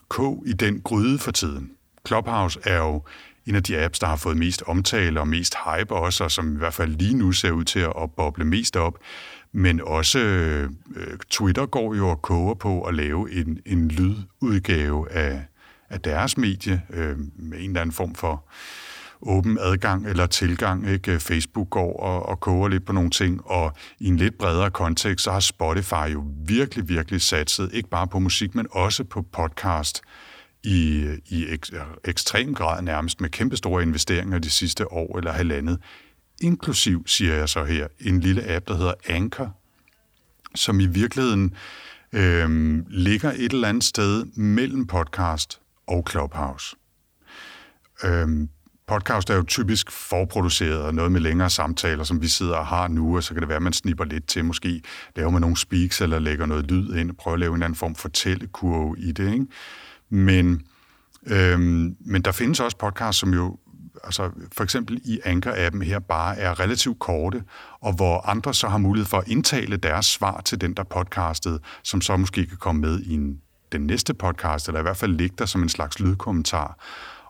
kog 0.08 0.44
i 0.46 0.52
den 0.52 0.80
gryde 0.80 1.18
for 1.18 1.30
tiden. 1.30 1.70
Clubhouse 2.06 2.60
er 2.64 2.76
jo 2.76 3.02
en 3.46 3.54
af 3.54 3.62
de 3.62 3.78
apps, 3.78 3.98
der 3.98 4.06
har 4.06 4.16
fået 4.16 4.36
mest 4.36 4.62
omtale 4.66 5.20
og 5.20 5.28
mest 5.28 5.54
hype 5.54 5.94
også, 5.94 6.24
og 6.24 6.30
som 6.30 6.54
i 6.54 6.58
hvert 6.58 6.74
fald 6.74 6.96
lige 6.96 7.14
nu 7.14 7.32
ser 7.32 7.50
ud 7.50 7.64
til 7.64 7.80
at 7.80 8.10
boble 8.16 8.44
mest 8.44 8.76
op. 8.76 8.98
Men 9.52 9.80
også 9.80 10.18
øh, 10.18 10.70
Twitter 11.30 11.66
går 11.66 11.94
jo 11.94 12.08
og 12.08 12.22
koger 12.22 12.54
på 12.54 12.82
at 12.82 12.94
lave 12.94 13.32
en, 13.32 13.58
en 13.66 13.88
lydudgave 13.88 15.12
af, 15.12 15.44
af 15.90 16.00
deres 16.00 16.38
medie 16.38 16.82
øh, 16.90 17.18
med 17.36 17.58
en 17.58 17.70
eller 17.70 17.80
anden 17.80 17.92
form 17.92 18.14
for 18.14 18.44
åben 19.22 19.58
adgang 19.60 20.06
eller 20.06 20.26
tilgang. 20.26 20.88
Ikke? 20.90 21.20
Facebook 21.20 21.70
går 21.70 22.00
og, 22.00 22.26
og 22.26 22.40
koger 22.40 22.68
lidt 22.68 22.86
på 22.86 22.92
nogle 22.92 23.10
ting, 23.10 23.40
og 23.44 23.72
i 24.00 24.08
en 24.08 24.16
lidt 24.16 24.38
bredere 24.38 24.70
kontekst, 24.70 25.24
så 25.24 25.32
har 25.32 25.40
Spotify 25.40 26.12
jo 26.12 26.24
virkelig, 26.46 26.88
virkelig 26.88 27.22
satset, 27.22 27.70
ikke 27.72 27.88
bare 27.88 28.06
på 28.06 28.18
musik, 28.18 28.54
men 28.54 28.66
også 28.70 29.04
på 29.04 29.22
podcast 29.22 30.02
i, 30.64 31.08
i 31.26 31.46
ek, 31.48 31.66
ekstrem 32.04 32.54
grad 32.54 32.82
nærmest 32.82 33.20
med 33.20 33.30
kæmpestore 33.30 33.82
investeringer 33.82 34.38
de 34.38 34.50
sidste 34.50 34.92
år 34.92 35.18
eller 35.18 35.32
halvandet. 35.32 35.78
Inklusiv, 36.42 37.06
siger 37.06 37.34
jeg 37.34 37.48
så 37.48 37.64
her, 37.64 37.86
en 38.00 38.20
lille 38.20 38.50
app, 38.50 38.68
der 38.68 38.76
hedder 38.76 38.94
Anchor, 39.08 39.56
som 40.54 40.80
i 40.80 40.86
virkeligheden 40.86 41.54
øh, 42.12 42.78
ligger 42.88 43.32
et 43.32 43.52
eller 43.52 43.68
andet 43.68 43.84
sted 43.84 44.24
mellem 44.24 44.86
podcast 44.86 45.60
og 45.86 46.06
Clubhouse. 46.10 46.76
Øh, 48.04 48.28
podcast 48.86 49.30
er 49.30 49.34
jo 49.34 49.42
typisk 49.42 49.90
forproduceret 49.90 50.82
og 50.82 50.94
noget 50.94 51.12
med 51.12 51.20
længere 51.20 51.50
samtaler, 51.50 52.04
som 52.04 52.22
vi 52.22 52.28
sidder 52.28 52.56
og 52.56 52.66
har 52.66 52.88
nu, 52.88 53.16
og 53.16 53.22
så 53.22 53.34
kan 53.34 53.40
det 53.40 53.48
være, 53.48 53.56
at 53.56 53.62
man 53.62 53.72
snipper 53.72 54.04
lidt 54.04 54.26
til, 54.26 54.44
måske 54.44 54.82
laver 55.16 55.30
man 55.30 55.40
nogle 55.40 55.56
speaks 55.56 56.00
eller 56.00 56.18
lægger 56.18 56.46
noget 56.46 56.70
lyd 56.70 56.94
ind 56.94 57.10
og 57.10 57.16
prøver 57.16 57.34
at 57.34 57.40
lave 57.40 57.50
en 57.50 57.54
eller 57.54 57.66
anden 57.66 57.76
form 57.76 57.94
for 57.94 58.02
fortællekurve 58.02 58.96
i 58.98 59.12
det. 59.12 59.32
Ikke? 59.32 59.46
Men, 60.12 60.62
øhm, 61.26 61.96
men 62.00 62.22
der 62.22 62.32
findes 62.32 62.60
også 62.60 62.76
podcasts, 62.76 63.20
som 63.20 63.34
jo 63.34 63.58
altså 64.04 64.30
for 64.52 64.64
eksempel 64.64 65.00
i 65.04 65.20
Anchor-appen 65.24 65.84
her 65.84 65.98
bare 65.98 66.38
er 66.38 66.60
relativt 66.60 66.98
korte, 66.98 67.42
og 67.80 67.92
hvor 67.92 68.28
andre 68.28 68.54
så 68.54 68.68
har 68.68 68.78
mulighed 68.78 69.06
for 69.06 69.18
at 69.18 69.28
indtale 69.28 69.76
deres 69.76 70.06
svar 70.06 70.40
til 70.40 70.60
den, 70.60 70.74
der 70.74 70.82
podcastet, 70.82 71.60
som 71.82 72.00
så 72.00 72.16
måske 72.16 72.46
kan 72.46 72.56
komme 72.56 72.80
med 72.80 73.00
i 73.00 73.14
en, 73.14 73.40
den 73.72 73.80
næste 73.80 74.14
podcast, 74.14 74.68
eller 74.68 74.80
i 74.80 74.82
hvert 74.82 74.96
fald 74.96 75.16
ligge 75.16 75.36
der 75.38 75.46
som 75.46 75.62
en 75.62 75.68
slags 75.68 76.00
lydkommentar. 76.00 76.78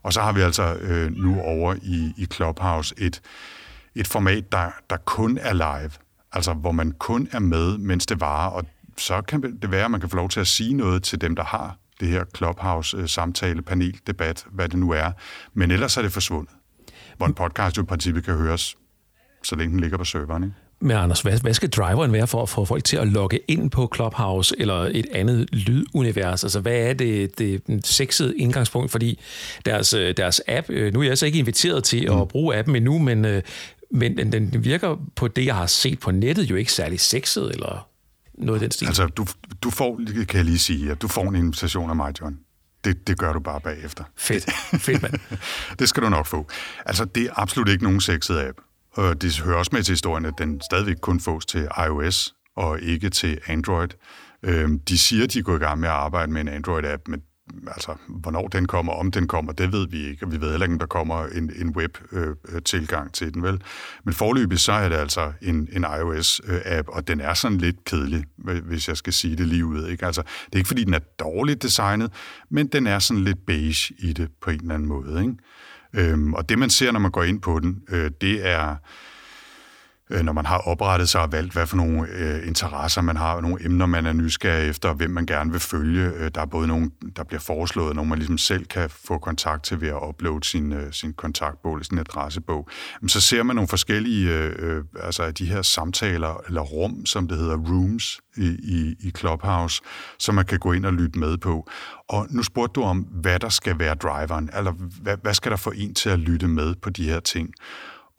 Og 0.02 0.12
så 0.12 0.20
har 0.20 0.32
vi 0.32 0.40
altså 0.40 0.74
øh, 0.74 1.12
nu 1.16 1.40
over 1.40 1.74
i, 1.82 2.12
i 2.16 2.26
Clubhouse 2.26 2.94
et, 2.98 3.20
et 3.94 4.06
format, 4.06 4.52
der, 4.52 4.70
der 4.90 4.96
kun 4.96 5.38
er 5.38 5.52
live, 5.52 5.90
altså 6.32 6.52
hvor 6.52 6.72
man 6.72 6.92
kun 6.92 7.28
er 7.32 7.38
med, 7.38 7.78
mens 7.78 8.06
det 8.06 8.20
varer, 8.20 8.50
og 8.50 8.64
så 8.96 9.22
kan 9.22 9.42
det 9.42 9.70
være, 9.70 9.84
at 9.84 9.90
man 9.90 10.00
kan 10.00 10.08
få 10.08 10.16
lov 10.16 10.28
til 10.28 10.40
at 10.40 10.46
sige 10.46 10.74
noget 10.74 11.02
til 11.02 11.20
dem, 11.20 11.36
der 11.36 11.44
har 11.44 11.76
det 12.02 12.10
her 12.10 12.24
Clubhouse-samtale, 12.36 13.62
panel, 13.62 13.98
debat, 14.06 14.44
hvad 14.50 14.68
det 14.68 14.78
nu 14.78 14.90
er. 14.90 15.10
Men 15.54 15.70
ellers 15.70 15.96
er 15.96 16.02
det 16.02 16.12
forsvundet. 16.12 16.54
Hvor 17.16 17.26
en 17.26 17.34
podcast 17.34 17.76
jo 17.76 17.82
i 17.82 17.86
princippet 17.86 18.24
kan 18.24 18.34
høres 18.34 18.76
så 19.44 19.56
længe 19.56 19.72
den 19.72 19.80
ligger 19.80 19.98
på 19.98 20.04
serveren. 20.04 20.42
Ikke? 20.42 20.54
Men 20.80 20.96
Anders, 20.96 21.20
hvad, 21.20 21.40
hvad 21.40 21.54
skal 21.54 21.68
driveren 21.68 22.12
være 22.12 22.26
for 22.26 22.42
at 22.42 22.48
få 22.48 22.64
folk 22.64 22.84
til 22.84 22.96
at 22.96 23.08
logge 23.08 23.40
ind 23.48 23.70
på 23.70 23.92
Clubhouse 23.94 24.54
eller 24.58 24.74
et 24.74 25.06
andet 25.12 25.48
lydunivers? 25.52 26.44
Altså, 26.44 26.60
hvad 26.60 26.76
er 26.76 26.92
det, 26.92 27.38
det 27.38 27.62
sexede 27.84 28.38
indgangspunkt? 28.38 28.90
Fordi 28.90 29.20
deres, 29.64 29.94
øh, 29.94 30.16
deres 30.16 30.40
app, 30.48 30.70
øh, 30.70 30.94
nu 30.94 31.00
er 31.00 31.04
jeg 31.04 31.18
så 31.18 31.26
ikke 31.26 31.38
inviteret 31.38 31.84
til 31.84 32.04
at 32.04 32.16
mm. 32.16 32.26
bruge 32.28 32.56
appen 32.56 32.76
endnu, 32.76 32.98
men, 32.98 33.24
øh, 33.24 33.42
men 33.90 34.32
den 34.32 34.64
virker 34.64 34.96
på 35.16 35.28
det, 35.28 35.46
jeg 35.46 35.54
har 35.54 35.66
set 35.66 36.00
på 36.00 36.10
nettet, 36.10 36.50
jo 36.50 36.56
ikke 36.56 36.72
særlig 36.72 37.00
sexet 37.00 37.50
eller 37.50 37.88
noget 38.38 38.56
af 38.56 38.60
den 38.60 38.70
stil. 38.70 38.86
Altså, 38.86 39.06
du, 39.06 39.26
du 39.62 39.70
får, 39.70 40.00
kan 40.28 40.36
jeg 40.36 40.44
lige 40.44 40.58
sige, 40.58 40.90
at 40.90 41.02
du 41.02 41.08
får 41.08 41.28
en 41.28 41.34
invitation 41.34 41.90
af 41.90 41.96
mig, 41.96 42.12
John. 42.20 42.38
Det, 42.84 43.06
det 43.06 43.18
gør 43.18 43.32
du 43.32 43.40
bare 43.40 43.60
bagefter. 43.60 44.04
Fedt. 44.16 44.50
Fedt, 44.82 45.02
mand. 45.02 45.14
det 45.78 45.88
skal 45.88 46.02
du 46.02 46.08
nok 46.08 46.26
få. 46.26 46.46
Altså, 46.86 47.04
det 47.04 47.22
er 47.22 47.30
absolut 47.36 47.68
ikke 47.68 47.84
nogen 47.84 48.00
sexet 48.00 48.38
app. 48.38 48.58
Og 48.92 49.22
det 49.22 49.40
hører 49.40 49.56
også 49.56 49.70
med 49.74 49.82
til 49.82 49.92
historien, 49.92 50.24
at 50.24 50.34
den 50.38 50.60
stadigvæk 50.60 50.96
kun 50.96 51.20
fås 51.20 51.46
til 51.46 51.68
iOS 51.86 52.34
og 52.56 52.80
ikke 52.80 53.10
til 53.10 53.38
Android. 53.46 53.88
Øhm, 54.42 54.78
de 54.78 54.98
siger, 54.98 55.24
at 55.24 55.32
de 55.32 55.42
går 55.42 55.56
i 55.56 55.58
gang 55.58 55.80
med 55.80 55.88
at 55.88 55.94
arbejde 55.94 56.32
med 56.32 56.40
en 56.40 56.48
Android-app, 56.48 57.02
men 57.06 57.22
altså, 57.66 57.94
hvornår 58.08 58.48
den 58.48 58.66
kommer, 58.66 58.92
om 58.92 59.10
den 59.10 59.28
kommer, 59.28 59.52
det 59.52 59.72
ved 59.72 59.88
vi 59.88 60.06
ikke, 60.06 60.26
og 60.26 60.32
vi 60.32 60.40
ved 60.40 60.50
heller 60.50 60.64
ikke, 60.64 60.72
om 60.72 60.78
der 60.78 60.86
kommer 60.86 61.26
en, 61.26 61.52
en 61.56 61.76
web-tilgang 61.76 63.06
øh, 63.06 63.12
til 63.12 63.34
den, 63.34 63.42
vel? 63.42 63.62
Men 64.04 64.14
forløbig 64.14 64.58
så 64.58 64.72
er 64.72 64.88
det 64.88 64.96
altså 64.96 65.32
en, 65.42 65.68
en 65.72 65.84
iOS-app, 65.84 66.88
og 66.88 67.08
den 67.08 67.20
er 67.20 67.34
sådan 67.34 67.58
lidt 67.58 67.84
kedelig, 67.84 68.24
hvis 68.36 68.88
jeg 68.88 68.96
skal 68.96 69.12
sige 69.12 69.36
det 69.36 69.46
lige 69.46 69.66
ud, 69.66 69.88
ikke? 69.88 70.06
Altså, 70.06 70.22
det 70.22 70.52
er 70.52 70.56
ikke, 70.56 70.68
fordi 70.68 70.84
den 70.84 70.94
er 70.94 70.98
dårligt 71.18 71.62
designet, 71.62 72.12
men 72.50 72.66
den 72.66 72.86
er 72.86 72.98
sådan 72.98 73.24
lidt 73.24 73.46
beige 73.46 73.94
i 73.98 74.12
det 74.12 74.28
på 74.42 74.50
en 74.50 74.60
eller 74.60 74.74
anden 74.74 74.88
måde, 74.88 75.20
ikke? 75.20 75.34
Øhm, 75.94 76.34
og 76.34 76.48
det, 76.48 76.58
man 76.58 76.70
ser, 76.70 76.92
når 76.92 77.00
man 77.00 77.10
går 77.10 77.22
ind 77.22 77.40
på 77.40 77.58
den, 77.58 77.82
øh, 77.88 78.10
det 78.20 78.46
er, 78.46 78.76
Øh, 80.12 80.22
når 80.22 80.32
man 80.32 80.46
har 80.46 80.58
oprettet 80.58 81.08
sig 81.08 81.20
og 81.20 81.32
valgt, 81.32 81.52
hvad 81.52 81.66
for 81.66 81.76
nogle 81.76 82.08
øh, 82.08 82.48
interesser 82.48 83.02
man 83.02 83.16
har, 83.16 83.40
nogle 83.40 83.64
emner, 83.64 83.86
man 83.86 84.06
er 84.06 84.12
nysgerrig 84.12 84.68
efter, 84.68 84.88
og 84.88 84.94
hvem 84.94 85.10
man 85.10 85.26
gerne 85.26 85.50
vil 85.50 85.60
følge. 85.60 86.10
Øh, 86.16 86.30
der 86.34 86.40
er 86.40 86.46
både 86.46 86.66
nogle, 86.66 86.90
der 87.16 87.24
bliver 87.24 87.40
foreslået, 87.40 87.96
nogle 87.96 88.08
man 88.08 88.18
ligesom 88.18 88.38
selv 88.38 88.64
kan 88.64 88.90
få 88.90 89.18
kontakt 89.18 89.64
til 89.64 89.80
ved 89.80 89.88
at 89.88 89.98
uploade 90.08 90.44
sin, 90.44 90.72
øh, 90.72 90.92
sin 90.92 91.12
kontaktbog, 91.12 91.74
eller 91.74 91.84
sin 91.84 91.98
adressebog. 91.98 92.68
Men 93.00 93.08
så 93.08 93.20
ser 93.20 93.42
man 93.42 93.56
nogle 93.56 93.68
forskellige, 93.68 94.30
øh, 94.30 94.52
øh, 94.58 94.84
altså 95.00 95.30
de 95.30 95.46
her 95.46 95.62
samtaler, 95.62 96.40
eller 96.46 96.60
rum, 96.60 97.06
som 97.06 97.28
det 97.28 97.38
hedder, 97.38 97.56
rooms 97.56 98.20
i, 98.36 98.46
i, 98.46 98.94
i 99.00 99.10
Clubhouse, 99.18 99.82
som 100.18 100.34
man 100.34 100.44
kan 100.44 100.58
gå 100.58 100.72
ind 100.72 100.86
og 100.86 100.92
lytte 100.92 101.18
med 101.18 101.38
på. 101.38 101.70
Og 102.08 102.26
nu 102.30 102.42
spurgte 102.42 102.80
du 102.80 102.82
om, 102.82 102.98
hvad 102.98 103.38
der 103.38 103.48
skal 103.48 103.78
være 103.78 103.94
driveren, 103.94 104.50
eller 104.56 104.72
hvad, 105.02 105.16
hvad 105.22 105.34
skal 105.34 105.50
der 105.50 105.56
få 105.56 105.70
en 105.70 105.94
til 105.94 106.10
at 106.10 106.18
lytte 106.18 106.48
med 106.48 106.74
på 106.74 106.90
de 106.90 107.08
her 107.08 107.20
ting? 107.20 107.54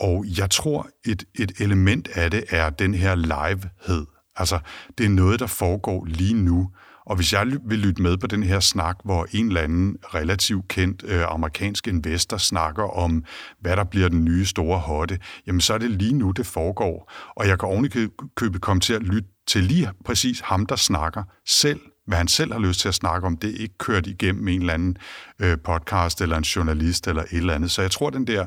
Og 0.03 0.25
jeg 0.37 0.49
tror, 0.49 0.89
et, 1.05 1.23
et 1.35 1.51
element 1.59 2.07
af 2.07 2.31
det 2.31 2.43
er 2.49 2.69
den 2.69 2.93
her 2.93 3.15
livehed. 3.15 4.05
Altså, 4.35 4.59
det 4.97 5.05
er 5.05 5.09
noget, 5.09 5.39
der 5.39 5.47
foregår 5.47 6.05
lige 6.05 6.33
nu. 6.33 6.69
Og 7.05 7.15
hvis 7.15 7.33
jeg 7.33 7.47
vil 7.65 7.79
lytte 7.79 8.01
med 8.01 8.17
på 8.17 8.27
den 8.27 8.43
her 8.43 8.59
snak, 8.59 8.97
hvor 9.03 9.27
en 9.31 9.47
eller 9.47 9.61
anden 9.61 9.97
relativt 10.13 10.67
kendt 10.67 11.03
øh, 11.07 11.23
amerikansk 11.27 11.87
investor 11.87 12.37
snakker 12.37 12.83
om, 12.83 13.23
hvad 13.61 13.77
der 13.77 13.83
bliver 13.83 14.09
den 14.09 14.25
nye 14.25 14.45
store 14.45 14.79
hotte, 14.79 15.19
jamen 15.47 15.61
så 15.61 15.73
er 15.73 15.77
det 15.77 15.91
lige 15.91 16.13
nu, 16.13 16.31
det 16.31 16.45
foregår. 16.45 17.11
Og 17.35 17.47
jeg 17.47 17.59
kan 17.59 17.69
ovenikøbet 17.69 18.61
komme 18.61 18.81
til 18.81 18.93
at 18.93 19.03
lytte 19.03 19.29
til 19.47 19.63
lige 19.63 19.89
præcis 20.05 20.39
ham, 20.39 20.65
der 20.65 20.75
snakker 20.75 21.23
selv 21.45 21.79
hvad 22.07 22.17
han 22.17 22.27
selv 22.27 22.53
har 22.53 22.59
lyst 22.59 22.79
til 22.79 22.87
at 22.87 22.95
snakke 22.95 23.27
om, 23.27 23.37
det 23.37 23.49
er 23.49 23.61
ikke 23.61 23.77
kørt 23.77 24.07
igennem 24.07 24.47
en 24.47 24.59
eller 24.59 24.73
anden 24.73 24.97
øh, 25.39 25.57
podcast 25.57 26.21
eller 26.21 26.37
en 26.37 26.43
journalist 26.43 27.07
eller 27.07 27.21
et 27.21 27.37
eller 27.37 27.53
andet. 27.53 27.71
Så 27.71 27.81
jeg 27.81 27.91
tror, 27.91 28.09
den 28.09 28.27
der 28.27 28.45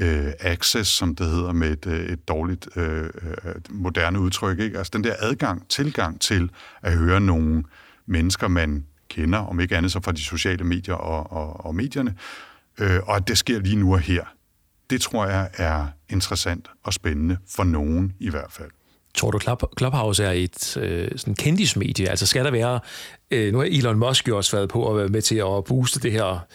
øh, 0.00 0.32
access, 0.40 0.90
som 0.90 1.14
det 1.14 1.26
hedder 1.26 1.52
med 1.52 1.70
et, 1.70 1.86
øh, 1.86 2.06
et 2.06 2.28
dårligt 2.28 2.68
øh, 2.76 3.02
øh, 3.04 3.54
moderne 3.70 4.20
udtryk. 4.20 4.58
Ikke? 4.58 4.78
Altså 4.78 4.90
den 4.92 5.04
der 5.04 5.14
adgang, 5.18 5.68
tilgang 5.68 6.20
til 6.20 6.50
at 6.82 6.92
høre 6.92 7.20
nogle 7.20 7.64
mennesker, 8.06 8.48
man 8.48 8.86
kender, 9.08 9.38
om 9.38 9.60
ikke 9.60 9.76
andet 9.76 9.92
så 9.92 10.00
fra 10.00 10.12
de 10.12 10.22
sociale 10.22 10.64
medier 10.64 10.94
og, 10.94 11.32
og, 11.32 11.66
og 11.66 11.74
medierne, 11.74 12.14
øh, 12.78 13.00
og 13.02 13.16
at 13.16 13.28
det 13.28 13.38
sker 13.38 13.58
lige 13.58 13.76
nu 13.76 13.92
og 13.92 14.00
her. 14.00 14.24
Det 14.90 15.00
tror 15.00 15.26
jeg 15.26 15.50
er 15.54 15.86
interessant 16.08 16.70
og 16.82 16.94
spændende 16.94 17.38
for 17.48 17.64
nogen 17.64 18.14
i 18.18 18.30
hvert 18.30 18.52
fald. 18.52 18.70
Tror 19.14 19.30
du, 19.30 19.38
Clubhouse 19.78 20.24
er 20.24 20.30
et 20.30 20.76
øh, 20.76 21.08
sådan 21.16 21.34
kendismedie? 21.34 22.10
Altså 22.10 22.26
skal 22.26 22.44
der 22.44 22.50
være... 22.50 22.80
Øh, 23.30 23.52
nu 23.52 23.58
har 23.58 23.66
Elon 23.70 23.98
Musk 23.98 24.28
jo 24.28 24.36
også 24.36 24.56
været 24.56 24.68
på 24.68 24.90
at 24.90 24.96
være 24.96 25.08
med 25.08 25.22
til 25.22 25.36
at 25.36 25.64
booste 25.64 26.00
det 26.00 26.12
her, 26.12 26.46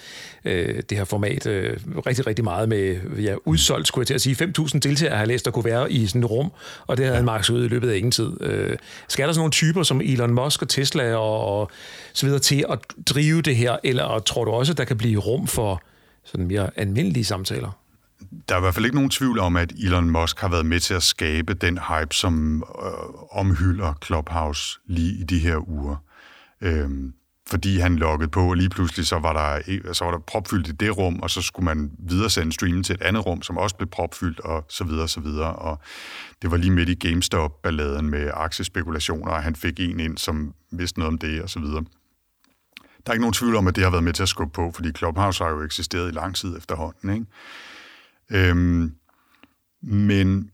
øh, 0.46 0.84
det 0.89 0.98
her 0.98 1.06
format 1.06 1.48
øh, 1.48 1.78
rigtig, 2.08 2.28
rigtig 2.28 2.44
meget 2.44 2.70
med 2.70 2.98
ja, 3.22 3.36
udsolgt, 3.46 3.88
skulle 3.88 4.01
jeg 4.01 4.08
til 4.08 4.13
at 4.13 4.22
sige. 4.22 4.51
5.000 4.60 4.80
deltagere 4.80 5.18
har 5.18 5.25
læst, 5.25 5.46
der 5.46 5.51
kunne 5.51 5.66
være 5.66 5.92
i 5.92 6.08
sådan 6.08 6.24
et 6.24 6.30
rum, 6.30 6.51
og 6.88 6.98
det 6.98 7.06
havde 7.06 7.16
han 7.16 7.25
maks 7.25 7.50
ud 7.50 7.66
i 7.66 7.68
løbet 7.68 7.89
af 7.89 7.98
ingen 7.98 8.12
tid. 8.12 8.42
Øh, 8.42 8.78
skal 9.08 9.28
der 9.28 9.34
sådan 9.34 9.39
nogle 9.39 9.51
typer 9.51 9.84
som 9.84 10.01
Elon 10.04 10.34
Musk 10.34 10.62
og 10.62 10.70
Tesla 10.70 11.16
og, 11.16 11.60
og 11.60 11.72
så 12.13 12.25
videre 12.25 12.39
til 12.39 12.66
at 12.70 12.80
drive 13.10 13.42
det 13.42 13.56
her, 13.56 13.78
eller 13.84 14.20
tror 14.20 14.46
du 14.46 14.51
også, 14.51 14.74
at 14.74 14.78
der 14.78 14.86
kan 14.86 14.98
blive 14.98 15.20
rum 15.20 15.48
for 15.48 15.82
sådan 16.24 16.48
mere 16.48 16.70
almindelige 16.75 17.25
samtaler? 17.25 17.72
Der 18.50 18.56
er 18.56 18.60
i 18.60 18.62
hvert 18.62 18.74
fald 18.74 18.86
ikke 18.86 18.96
nogen 18.96 19.10
tvivl 19.10 19.40
om, 19.40 19.56
at 19.56 19.72
Elon 19.72 20.10
Musk 20.10 20.40
har 20.40 20.50
været 20.50 20.66
med 20.66 20.80
til 20.80 20.94
at 20.94 21.04
skabe 21.04 21.54
den 21.54 21.78
hype, 21.78 22.16
som 22.16 22.64
øh, 22.84 23.38
omhylder 23.40 23.94
Clubhouse 24.06 24.80
lige 24.86 25.14
i 25.20 25.24
de 25.24 25.40
her 25.40 25.70
uger. 25.70 25.96
Øhm, 26.62 27.14
fordi 27.48 27.80
han 27.80 27.96
loggede 27.96 28.30
på, 28.30 28.50
og 28.50 28.56
lige 28.56 28.70
pludselig 28.70 29.08
så 29.08 29.20
var, 29.20 29.34
der, 29.34 29.62
øh, 29.68 29.94
så 29.94 30.06
var 30.06 30.12
der 30.12 30.20
propfyldt 30.20 30.68
i 30.68 30.72
det 30.72 30.98
rum, 30.98 31.20
og 31.20 31.30
så 31.30 31.42
skulle 31.42 31.66
man 31.66 31.92
videre 32.00 32.30
sende 32.30 32.52
streamen 32.52 32.84
til 32.84 32.94
et 32.96 33.02
andet 33.02 33.26
rum, 33.26 33.42
som 33.42 33.58
også 33.58 33.76
blev 33.76 33.90
propfyldt, 33.90 34.40
og 34.40 34.66
så 34.70 34.84
videre, 34.84 35.04
og 35.04 35.10
så 35.10 35.20
videre. 35.20 35.56
Og 35.56 35.80
det 36.42 36.52
var 36.52 36.58
lige 36.58 36.72
midt 36.72 36.90
i 36.90 36.96
GameStop-balladen 36.96 38.10
med 38.10 38.32
aktiespekulationer, 38.34 39.32
og 39.32 39.44
han 39.44 39.56
fik 39.56 39.80
en 39.80 40.00
ind, 40.00 40.18
som 40.18 40.54
vidste 40.72 41.00
noget 41.00 41.14
om 41.14 41.18
det, 41.18 41.42
og 41.42 41.50
så 41.50 41.60
videre. 41.60 41.84
Der 43.06 43.12
er 43.12 43.14
ikke 43.14 43.22
nogen 43.22 43.34
tvivl 43.34 43.56
om, 43.56 43.68
at 43.68 43.76
det 43.76 43.84
har 43.84 43.92
været 43.92 44.04
med 44.04 44.14
til 44.14 44.24
at 44.24 44.30
skubbe 44.30 44.54
på, 44.54 44.72
fordi 44.76 44.92
Clubhouse 44.98 45.44
har 45.44 45.52
jo 45.52 45.64
eksisteret 45.64 46.10
i 46.10 46.12
lang 46.12 46.36
tid 46.36 46.58
efterhånden, 46.58 47.10
ikke? 47.10 47.26
Øhm, 48.31 48.91
men 49.81 50.51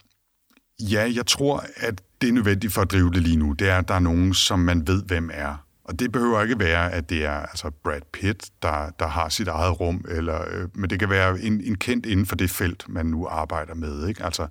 ja, 0.80 1.12
jeg 1.16 1.26
tror, 1.26 1.66
at 1.78 2.02
det 2.22 2.30
er 2.30 2.34
nødvendigt 2.34 2.74
for 2.74 2.82
at 2.82 2.92
drive 2.92 3.12
det 3.12 3.22
lige 3.22 3.38
nu. 3.38 3.54
Det 3.54 3.70
er, 3.70 3.78
at 3.78 3.88
der 3.88 3.94
er 3.94 4.00
nogen, 4.00 4.34
som 4.34 4.60
man 4.60 4.88
ved, 4.88 5.04
hvem 5.04 5.30
er. 5.34 5.66
Og 5.84 6.00
det 6.00 6.12
behøver 6.12 6.42
ikke 6.42 6.60
være, 6.60 6.92
at 6.92 7.10
det 7.10 7.26
er 7.26 7.32
altså 7.32 7.72
Brad 7.84 8.02
Pitt, 8.14 8.50
der, 8.62 8.90
der 9.00 9.08
har 9.08 9.30
sit 9.30 9.48
eget 9.48 9.80
rum, 9.80 10.06
eller, 10.10 10.42
øh, 10.42 10.68
men 10.74 10.90
det 10.90 11.00
kan 11.00 11.10
være 11.10 11.42
en, 11.42 11.62
en 11.62 11.76
kendt 11.76 12.06
inden 12.06 12.26
for 12.26 12.36
det 12.36 12.50
felt, 12.50 12.86
man 12.90 13.06
nu 13.06 13.28
arbejder 13.28 13.74
med. 13.74 14.08
Ikke? 14.08 14.24
Altså, 14.24 14.48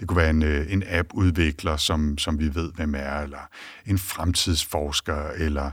det 0.00 0.08
kunne 0.08 0.16
være 0.16 0.30
en, 0.30 0.42
øh, 0.42 0.72
en 0.72 0.82
app-udvikler, 0.86 1.76
som, 1.76 2.18
som 2.18 2.38
vi 2.38 2.54
ved, 2.54 2.72
hvem 2.72 2.94
er, 2.94 3.20
eller 3.20 3.48
en 3.86 3.98
fremtidsforsker, 3.98 5.28
eller 5.28 5.70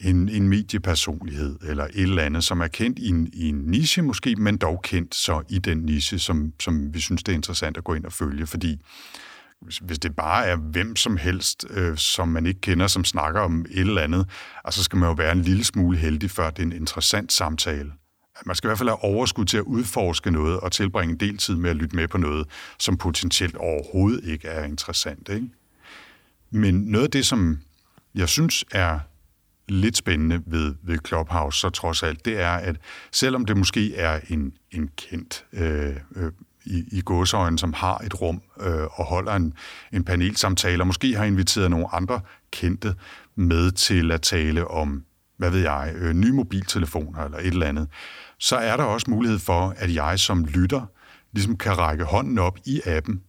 en, 0.00 0.28
en 0.28 0.48
mediepersonlighed 0.48 1.58
eller 1.62 1.84
et 1.84 2.02
eller 2.02 2.22
andet, 2.22 2.44
som 2.44 2.60
er 2.60 2.66
kendt 2.66 2.98
i 2.98 3.08
en, 3.08 3.30
i 3.32 3.48
en 3.48 3.62
niche 3.66 4.02
måske, 4.02 4.36
men 4.36 4.56
dog 4.56 4.80
kendt 4.82 5.14
så 5.14 5.42
i 5.48 5.58
den 5.58 5.78
niche, 5.78 6.18
som, 6.18 6.52
som 6.60 6.94
vi 6.94 7.00
synes, 7.00 7.22
det 7.22 7.32
er 7.32 7.36
interessant 7.36 7.76
at 7.76 7.84
gå 7.84 7.94
ind 7.94 8.04
og 8.04 8.12
følge, 8.12 8.46
fordi 8.46 8.80
hvis, 9.60 9.78
hvis 9.78 9.98
det 9.98 10.16
bare 10.16 10.46
er 10.46 10.56
hvem 10.56 10.96
som 10.96 11.16
helst, 11.16 11.64
øh, 11.70 11.96
som 11.96 12.28
man 12.28 12.46
ikke 12.46 12.60
kender, 12.60 12.86
som 12.86 13.04
snakker 13.04 13.40
om 13.40 13.66
et 13.70 13.80
eller 13.80 14.02
andet, 14.02 14.28
altså 14.64 14.84
skal 14.84 14.98
man 14.98 15.08
jo 15.08 15.12
være 15.12 15.32
en 15.32 15.42
lille 15.42 15.64
smule 15.64 15.98
heldig, 15.98 16.30
før 16.30 16.50
det 16.50 16.58
er 16.58 16.66
en 16.66 16.72
interessant 16.72 17.32
samtale. 17.32 17.92
Man 18.46 18.56
skal 18.56 18.68
i 18.68 18.68
hvert 18.68 18.78
fald 18.78 18.88
have 18.88 19.04
overskud 19.04 19.44
til 19.44 19.56
at 19.56 19.62
udforske 19.62 20.30
noget 20.30 20.60
og 20.60 20.72
tilbringe 20.72 21.12
en 21.12 21.20
del 21.20 21.38
tid 21.38 21.56
med 21.56 21.70
at 21.70 21.76
lytte 21.76 21.96
med 21.96 22.08
på 22.08 22.18
noget, 22.18 22.46
som 22.78 22.96
potentielt 22.96 23.56
overhovedet 23.56 24.24
ikke 24.24 24.48
er 24.48 24.64
interessant. 24.64 25.28
Ikke? 25.28 25.48
Men 26.50 26.74
noget 26.74 27.04
af 27.04 27.10
det, 27.10 27.26
som 27.26 27.58
jeg 28.14 28.28
synes 28.28 28.64
er 28.72 29.00
lidt 29.68 29.96
spændende 29.96 30.42
ved, 30.46 30.74
ved 30.82 30.98
Clubhouse, 31.06 31.60
så 31.60 31.70
trods 31.70 32.02
alt, 32.02 32.24
det 32.24 32.40
er, 32.40 32.50
at 32.50 32.76
selvom 33.12 33.44
det 33.44 33.56
måske 33.56 33.96
er 33.96 34.20
en, 34.28 34.52
en 34.70 34.90
kendt 34.96 35.44
øh, 35.52 35.96
øh, 36.16 36.32
i, 36.64 36.84
i 36.92 37.02
godsøjen, 37.04 37.58
som 37.58 37.72
har 37.72 37.98
et 37.98 38.20
rum 38.20 38.42
øh, 38.60 38.84
og 38.92 39.04
holder 39.04 39.32
en, 39.32 39.54
en 39.92 40.04
panelsamtale, 40.04 40.82
og 40.82 40.86
måske 40.86 41.16
har 41.16 41.24
inviteret 41.24 41.70
nogle 41.70 41.94
andre 41.94 42.20
kendte 42.50 42.94
med 43.34 43.70
til 43.70 44.12
at 44.12 44.22
tale 44.22 44.68
om, 44.68 45.04
hvad 45.36 45.50
ved 45.50 45.60
jeg, 45.60 45.92
øh, 45.96 46.12
nye 46.14 46.32
mobiltelefoner 46.32 47.24
eller 47.24 47.38
et 47.38 47.46
eller 47.46 47.66
andet, 47.66 47.88
så 48.38 48.56
er 48.56 48.76
der 48.76 48.84
også 48.84 49.10
mulighed 49.10 49.38
for, 49.38 49.74
at 49.76 49.94
jeg 49.94 50.18
som 50.18 50.44
lytter 50.44 50.86
ligesom 51.32 51.56
kan 51.56 51.78
række 51.78 52.04
hånden 52.04 52.38
op 52.38 52.58
i 52.64 52.80
appen, 52.86 53.22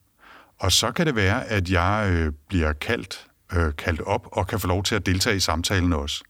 og 0.59 0.71
så 0.71 0.91
kan 0.91 1.07
det 1.07 1.15
være, 1.15 1.45
at 1.45 1.69
jeg 1.69 2.09
øh, 2.11 2.33
bliver 2.49 2.73
kaldt 2.73 3.27
øh, 3.53 3.73
kaldt 3.77 4.01
op 4.01 4.27
og 4.31 4.47
kan 4.47 4.59
få 4.59 4.67
lov 4.67 4.83
til 4.83 4.95
at 4.95 5.05
deltage 5.05 5.35
i 5.35 5.39
samtalen 5.39 5.93
også. 5.93 6.23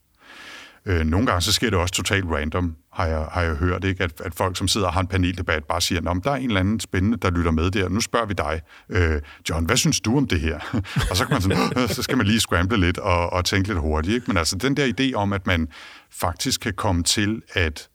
Øh, 0.86 1.06
nogle 1.06 1.26
gange 1.26 1.40
så 1.40 1.52
sker 1.52 1.70
det 1.70 1.78
også 1.78 1.94
totalt 1.94 2.24
random, 2.24 2.76
har 2.92 3.06
jeg, 3.06 3.28
har 3.32 3.42
jeg 3.42 3.54
hørt, 3.54 3.84
ikke? 3.84 4.04
At, 4.04 4.20
at 4.20 4.34
folk, 4.34 4.56
som 4.56 4.68
sidder 4.68 4.86
og 4.86 4.92
har 4.92 5.00
en 5.00 5.06
paneldebat, 5.06 5.64
bare 5.64 5.80
siger, 5.80 6.10
at 6.10 6.24
der 6.24 6.30
er 6.30 6.36
en 6.36 6.46
eller 6.46 6.60
anden 6.60 6.80
spændende, 6.80 7.16
der 7.16 7.30
lytter 7.30 7.50
med 7.50 7.70
der. 7.70 7.88
Nu 7.88 8.00
spørger 8.00 8.26
vi 8.26 8.34
dig, 8.34 8.60
øh, 8.88 9.20
John, 9.50 9.66
hvad 9.66 9.76
synes 9.76 10.00
du 10.00 10.16
om 10.16 10.26
det 10.26 10.40
her? 10.40 10.58
og 11.10 11.16
så, 11.16 11.24
kan 11.24 11.34
man 11.34 11.42
sådan, 11.42 11.88
så 11.88 12.02
skal 12.02 12.16
man 12.16 12.26
lige 12.26 12.40
scramble 12.40 12.80
lidt 12.80 12.98
og, 12.98 13.32
og 13.32 13.44
tænke 13.44 13.68
lidt 13.68 13.78
hurtigt. 13.78 14.14
Ikke? 14.14 14.26
Men 14.26 14.36
altså 14.36 14.56
den 14.56 14.76
der 14.76 14.92
idé 15.00 15.14
om, 15.14 15.32
at 15.32 15.46
man 15.46 15.68
faktisk 16.10 16.60
kan 16.60 16.74
komme 16.74 17.02
til 17.02 17.42
at 17.52 17.88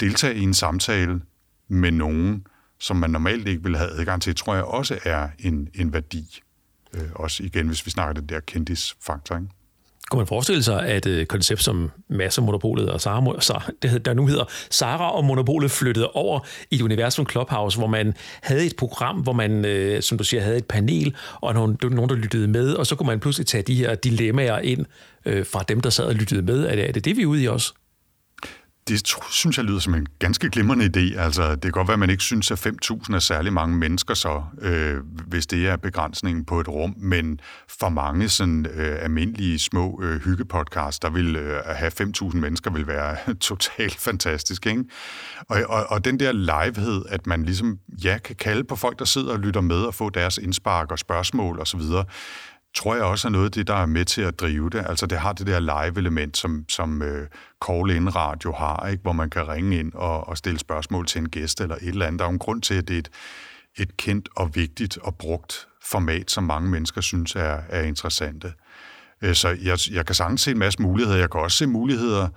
deltage 0.00 0.34
i 0.34 0.42
en 0.42 0.54
samtale 0.54 1.20
med 1.68 1.90
nogen, 1.90 2.46
som 2.80 2.96
man 2.96 3.10
normalt 3.10 3.48
ikke 3.48 3.62
ville 3.62 3.78
have 3.78 3.90
adgang 3.90 4.22
til, 4.22 4.34
tror 4.34 4.54
jeg 4.54 4.64
også 4.64 4.98
er 5.04 5.28
en, 5.38 5.68
en 5.74 5.92
værdi. 5.92 6.40
Øh, 6.94 7.02
også 7.14 7.42
igen, 7.42 7.66
hvis 7.66 7.86
vi 7.86 7.90
snakker 7.90 8.14
den 8.20 8.28
der 8.28 8.40
kendisfaktor. 8.40 9.36
Ikke? 9.36 9.48
Kunne 10.10 10.18
man 10.18 10.26
forestille 10.26 10.62
sig, 10.62 10.86
at 10.86 11.06
et 11.06 11.28
koncept 11.28 11.62
som 11.62 11.90
Massemonopolet 12.08 12.88
og 12.88 13.00
Sara, 13.00 13.40
Sara, 13.40 13.70
det 13.82 14.04
der 14.04 14.14
nu 14.14 14.26
hedder 14.26 14.44
Sara 14.70 15.16
og 15.16 15.24
Monopolet 15.24 15.70
flyttede 15.70 16.10
over 16.10 16.40
i 16.70 16.74
et 16.74 16.82
univers 16.82 17.14
som 17.14 17.28
Clubhouse, 17.30 17.78
hvor 17.78 17.86
man 17.86 18.14
havde 18.42 18.66
et 18.66 18.76
program, 18.76 19.16
hvor 19.16 19.32
man, 19.32 19.64
øh, 19.64 20.02
som 20.02 20.18
du 20.18 20.24
siger, 20.24 20.42
havde 20.42 20.56
et 20.56 20.64
panel, 20.64 21.16
og 21.34 21.54
nogen, 21.54 21.78
nogen, 21.82 22.10
der 22.10 22.16
lyttede 22.16 22.48
med, 22.48 22.72
og 22.74 22.86
så 22.86 22.96
kunne 22.96 23.06
man 23.06 23.20
pludselig 23.20 23.46
tage 23.46 23.62
de 23.62 23.74
her 23.74 23.94
dilemmaer 23.94 24.58
ind 24.58 24.86
øh, 25.24 25.46
fra 25.46 25.64
dem, 25.68 25.80
der 25.80 25.90
sad 25.90 26.04
og 26.04 26.14
lyttede 26.14 26.42
med. 26.42 26.64
Er 26.64 26.74
det, 26.74 26.88
er 26.88 26.92
det 26.92 27.04
det, 27.04 27.16
vi 27.16 27.22
er 27.22 27.26
ude 27.26 27.42
i 27.42 27.48
også? 27.48 27.72
Det 28.90 29.14
synes 29.30 29.56
jeg 29.56 29.64
lyder 29.64 29.78
som 29.78 29.94
en 29.94 30.06
ganske 30.18 30.50
glimrende 30.50 30.84
idé. 30.84 31.20
Altså, 31.20 31.50
det 31.50 31.62
kan 31.62 31.72
godt 31.72 31.88
være, 31.88 31.92
at 31.92 31.98
man 31.98 32.10
ikke 32.10 32.22
synes, 32.22 32.50
at 32.50 32.66
5.000 32.66 33.14
er 33.14 33.18
særlig 33.18 33.52
mange 33.52 33.76
mennesker 33.76 34.14
så, 34.14 34.42
øh, 34.62 34.96
hvis 35.26 35.46
det 35.46 35.68
er 35.68 35.76
begrænsningen 35.76 36.44
på 36.44 36.60
et 36.60 36.68
rum, 36.68 36.94
men 36.98 37.40
for 37.80 37.88
mange 37.88 38.28
sådan 38.28 38.66
øh, 38.74 39.04
almindelige 39.04 39.58
små 39.58 40.00
øh, 40.02 40.20
hyggepodcasts, 40.20 40.98
der 40.98 41.10
vil 41.10 41.36
øh, 41.36 41.60
at 41.64 41.76
have 41.76 41.92
5.000 42.00 42.36
mennesker, 42.36 42.70
vil 42.70 42.86
være 42.86 43.16
totalt 43.50 43.96
fantastisk. 43.96 44.66
Ikke? 44.66 44.84
Og, 45.48 45.62
og, 45.68 45.86
og 45.88 46.04
den 46.04 46.20
der 46.20 46.32
livehed, 46.32 47.02
at 47.08 47.26
man 47.26 47.42
ligesom 47.42 47.78
ja, 48.04 48.18
kan 48.24 48.36
kalde 48.36 48.64
på 48.64 48.76
folk, 48.76 48.98
der 48.98 49.04
sidder 49.04 49.32
og 49.32 49.38
lytter 49.38 49.60
med 49.60 49.82
og 49.82 49.94
få 49.94 50.10
deres 50.10 50.38
indspark 50.38 50.92
og 50.92 50.98
spørgsmål 50.98 51.60
osv., 51.60 51.80
tror 52.74 52.94
jeg 52.94 53.04
også 53.04 53.28
er 53.28 53.32
noget 53.32 53.44
af 53.44 53.52
det, 53.52 53.66
der 53.66 53.74
er 53.74 53.86
med 53.86 54.04
til 54.04 54.22
at 54.22 54.40
drive 54.40 54.70
det. 54.70 54.84
Altså 54.88 55.06
det 55.06 55.18
har 55.18 55.32
det 55.32 55.46
der 55.46 55.60
live-element, 55.60 56.36
som, 56.36 56.64
som 56.68 57.02
øh, 57.02 57.22
uh, 57.22 57.26
call-in-radio 57.66 58.52
har, 58.52 58.88
ikke? 58.88 59.02
hvor 59.02 59.12
man 59.12 59.30
kan 59.30 59.48
ringe 59.48 59.78
ind 59.78 59.92
og, 59.94 60.28
og 60.28 60.38
stille 60.38 60.58
spørgsmål 60.58 61.06
til 61.06 61.18
en 61.18 61.28
gæst 61.28 61.60
eller 61.60 61.74
et 61.74 61.88
eller 61.88 62.06
andet. 62.06 62.18
Der 62.18 62.24
er 62.24 62.28
jo 62.28 62.32
en 62.32 62.38
grund 62.38 62.62
til, 62.62 62.74
at 62.74 62.88
det 62.88 62.94
er 62.94 62.98
et, 62.98 63.10
et 63.78 63.96
kendt 63.96 64.28
og 64.36 64.54
vigtigt 64.54 64.98
og 64.98 65.16
brugt 65.16 65.68
format, 65.84 66.30
som 66.30 66.44
mange 66.44 66.70
mennesker 66.70 67.00
synes 67.00 67.34
er, 67.34 67.58
er 67.68 67.82
interessante. 67.82 68.52
Uh, 69.26 69.32
så 69.32 69.48
jeg, 69.48 69.78
jeg 69.90 70.06
kan 70.06 70.14
sagtens 70.14 70.42
se 70.42 70.50
en 70.50 70.58
masse 70.58 70.82
muligheder. 70.82 71.18
Jeg 71.18 71.30
kan 71.30 71.40
også 71.40 71.56
se 71.56 71.66
muligheder 71.66 72.28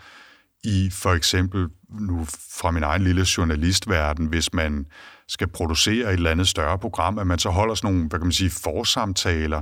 i 0.64 0.90
for 0.94 1.14
eksempel 1.14 1.68
nu 1.90 2.26
fra 2.60 2.72
min 2.72 2.84
egen 2.84 3.04
lille 3.04 3.26
journalistverden, 3.38 4.26
hvis 4.26 4.54
man 4.54 4.86
skal 5.28 5.48
producere 5.48 6.10
et 6.10 6.14
eller 6.14 6.32
andet 6.32 6.48
større 6.48 6.80
program, 6.80 7.20
at 7.20 7.28
man 7.28 7.40
så 7.40 7.50
holder 7.50 7.76
sådan 7.76 7.94
nogle, 7.94 8.10
hvad 8.10 8.20
kan 8.20 8.26
man 8.26 8.32
sige, 8.32 8.50
forsamtaler, 8.50 9.62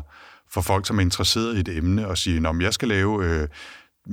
for 0.53 0.61
folk, 0.61 0.87
som 0.87 0.97
er 0.97 1.01
interesseret 1.01 1.57
i 1.57 1.59
et 1.59 1.77
emne, 1.77 2.07
og 2.07 2.17
sige, 2.17 2.47
om 2.49 2.61
jeg 2.61 2.73
skal 2.73 2.87
lave 2.87 3.25
øh, 3.25 3.47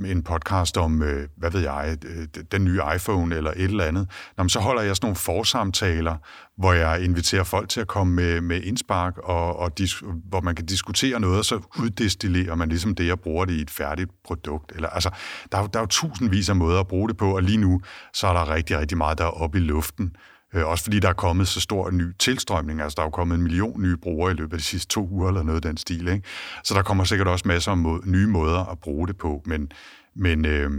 en 0.05 0.23
podcast 0.23 0.77
om, 0.77 1.03
øh, 1.03 1.27
hvad 1.37 1.51
ved 1.51 1.61
jeg, 1.61 1.97
øh, 2.05 2.43
den 2.51 2.63
nye 2.63 2.81
iPhone 2.95 3.35
eller 3.35 3.51
et 3.51 3.63
eller 3.63 3.83
andet, 3.83 4.09
Nå, 4.37 4.47
så 4.47 4.59
holder 4.59 4.81
jeg 4.81 4.95
sådan 4.95 5.05
nogle 5.05 5.15
forsamtaler, 5.15 6.15
hvor 6.57 6.73
jeg 6.73 7.03
inviterer 7.03 7.43
folk 7.43 7.69
til 7.69 7.81
at 7.81 7.87
komme 7.87 8.13
med, 8.13 8.41
med 8.41 8.61
indspark, 8.63 9.17
og, 9.17 9.59
og 9.59 9.77
dis, 9.77 10.03
hvor 10.29 10.41
man 10.41 10.55
kan 10.55 10.65
diskutere 10.65 11.19
noget, 11.19 11.37
og 11.37 11.45
så 11.45 11.59
uddestillerer 11.79 12.55
man 12.55 12.69
ligesom 12.69 12.95
det, 12.95 13.07
jeg 13.07 13.19
bruger 13.19 13.45
det 13.45 13.53
i 13.53 13.61
et 13.61 13.69
færdigt 13.69 14.09
produkt. 14.23 14.71
Eller, 14.75 14.89
altså, 14.89 15.09
der, 15.51 15.57
er, 15.57 15.67
der 15.67 15.79
er 15.79 15.83
jo 15.83 15.87
tusindvis 15.87 16.49
af 16.49 16.55
måder 16.55 16.79
at 16.79 16.87
bruge 16.87 17.09
det 17.09 17.17
på, 17.17 17.35
og 17.35 17.43
lige 17.43 17.57
nu, 17.57 17.81
så 18.13 18.27
er 18.27 18.33
der 18.33 18.53
rigtig, 18.53 18.79
rigtig 18.79 18.97
meget, 18.97 19.17
der 19.17 19.25
er 19.25 19.41
oppe 19.41 19.57
i 19.57 19.61
luften. 19.61 20.15
Øh, 20.55 20.67
også 20.67 20.83
fordi 20.83 20.99
der 20.99 21.09
er 21.09 21.13
kommet 21.13 21.47
så 21.47 21.59
stor 21.59 21.89
en 21.89 21.97
ny 21.97 22.03
tilstrømning. 22.19 22.81
Altså, 22.81 22.95
der 22.95 23.01
er 23.01 23.05
jo 23.05 23.09
kommet 23.09 23.35
en 23.35 23.43
million 23.43 23.81
nye 23.81 23.97
brugere 23.97 24.31
i 24.31 24.35
løbet 24.35 24.53
af 24.53 24.59
de 24.59 24.65
sidste 24.65 24.87
to 24.87 25.07
uger, 25.11 25.27
eller 25.27 25.43
noget 25.43 25.65
af 25.65 25.69
den 25.69 25.77
stil. 25.77 26.07
Ikke? 26.07 26.27
Så 26.63 26.73
der 26.73 26.81
kommer 26.81 27.03
sikkert 27.03 27.27
også 27.27 27.47
masser 27.47 27.71
af 27.71 27.77
må- 27.77 28.03
nye 28.05 28.27
måder 28.27 28.71
at 28.71 28.79
bruge 28.79 29.07
det 29.07 29.17
på. 29.17 29.41
Men, 29.45 29.71
men 30.15 30.45
øh, 30.45 30.71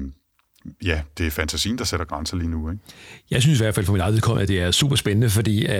ja, 0.84 1.02
det 1.18 1.26
er 1.26 1.30
fantasien, 1.30 1.78
der 1.78 1.84
sætter 1.84 2.06
grænser 2.06 2.36
lige 2.36 2.50
nu. 2.50 2.70
Ikke? 2.70 2.82
Jeg 3.30 3.42
synes 3.42 3.60
i 3.60 3.62
hvert 3.62 3.74
fald 3.74 3.86
for 3.86 3.92
mit 3.92 4.02
eget 4.02 4.14
vedkommende, 4.14 4.42
at 4.42 4.48
det 4.48 4.60
er 4.60 4.70
super 4.70 4.96
spændende, 4.96 5.30
fordi 5.30 5.64
uh, 5.64 5.70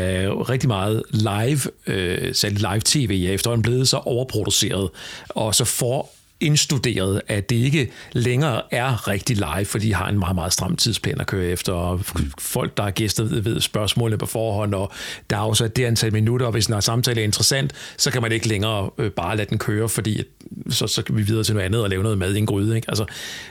rigtig 0.41 0.69
meget 0.69 1.03
live, 1.11 1.61
uh, 1.87 2.35
særligt 2.35 2.61
live 2.61 2.81
tv, 2.85 3.25
er 3.29 3.33
efterhånden 3.33 3.63
blevet 3.63 3.89
så 3.89 3.97
overproduceret, 3.97 4.91
og 5.29 5.55
så 5.55 5.65
får 5.65 6.15
indstuderet, 6.41 7.21
at 7.29 7.51
det 7.51 7.57
ikke 7.57 7.91
længere 8.13 8.63
er 8.71 9.09
rigtig 9.09 9.37
live, 9.37 9.65
fordi 9.65 9.91
de 9.91 9.95
har 9.95 10.09
en 10.09 10.19
meget, 10.19 10.35
meget 10.35 10.53
stram 10.53 10.77
tidsplan 10.77 11.21
at 11.21 11.27
køre 11.27 11.47
efter, 11.47 11.73
og 11.73 12.01
folk, 12.39 12.77
der 12.77 12.83
er 12.83 12.91
gæster, 12.91 13.25
ved, 13.25 13.61
spørgsmålene 13.61 14.19
på 14.19 14.27
forhånd, 14.27 14.75
og 14.75 14.93
der 15.31 15.37
er 15.37 15.41
også 15.41 15.69
det 15.69 15.85
antal 15.85 16.13
minutter, 16.13 16.47
og 16.47 16.53
hvis 16.53 16.67
en 16.67 16.83
samtale 16.83 17.21
er 17.21 17.25
interessant, 17.25 17.73
så 17.97 18.11
kan 18.11 18.23
man 18.23 18.33
ikke 18.33 18.49
længere 18.49 18.91
øh, 18.99 19.11
bare 19.11 19.37
lade 19.37 19.51
den 19.51 19.59
køre, 19.59 19.89
fordi 19.89 20.23
så, 20.71 20.87
så 20.87 21.03
kan 21.03 21.17
vi 21.17 21.23
videre 21.23 21.45
til 21.45 21.55
noget 21.55 21.67
andet 21.67 21.83
og 21.83 21.91
lave 21.91 22.03
noget 22.03 22.19
mad 22.19 22.35
i 22.35 22.39
en 22.39 22.47
gryde. 22.47 22.77
Ikke? 22.77 22.91
Altså, 22.91 23.05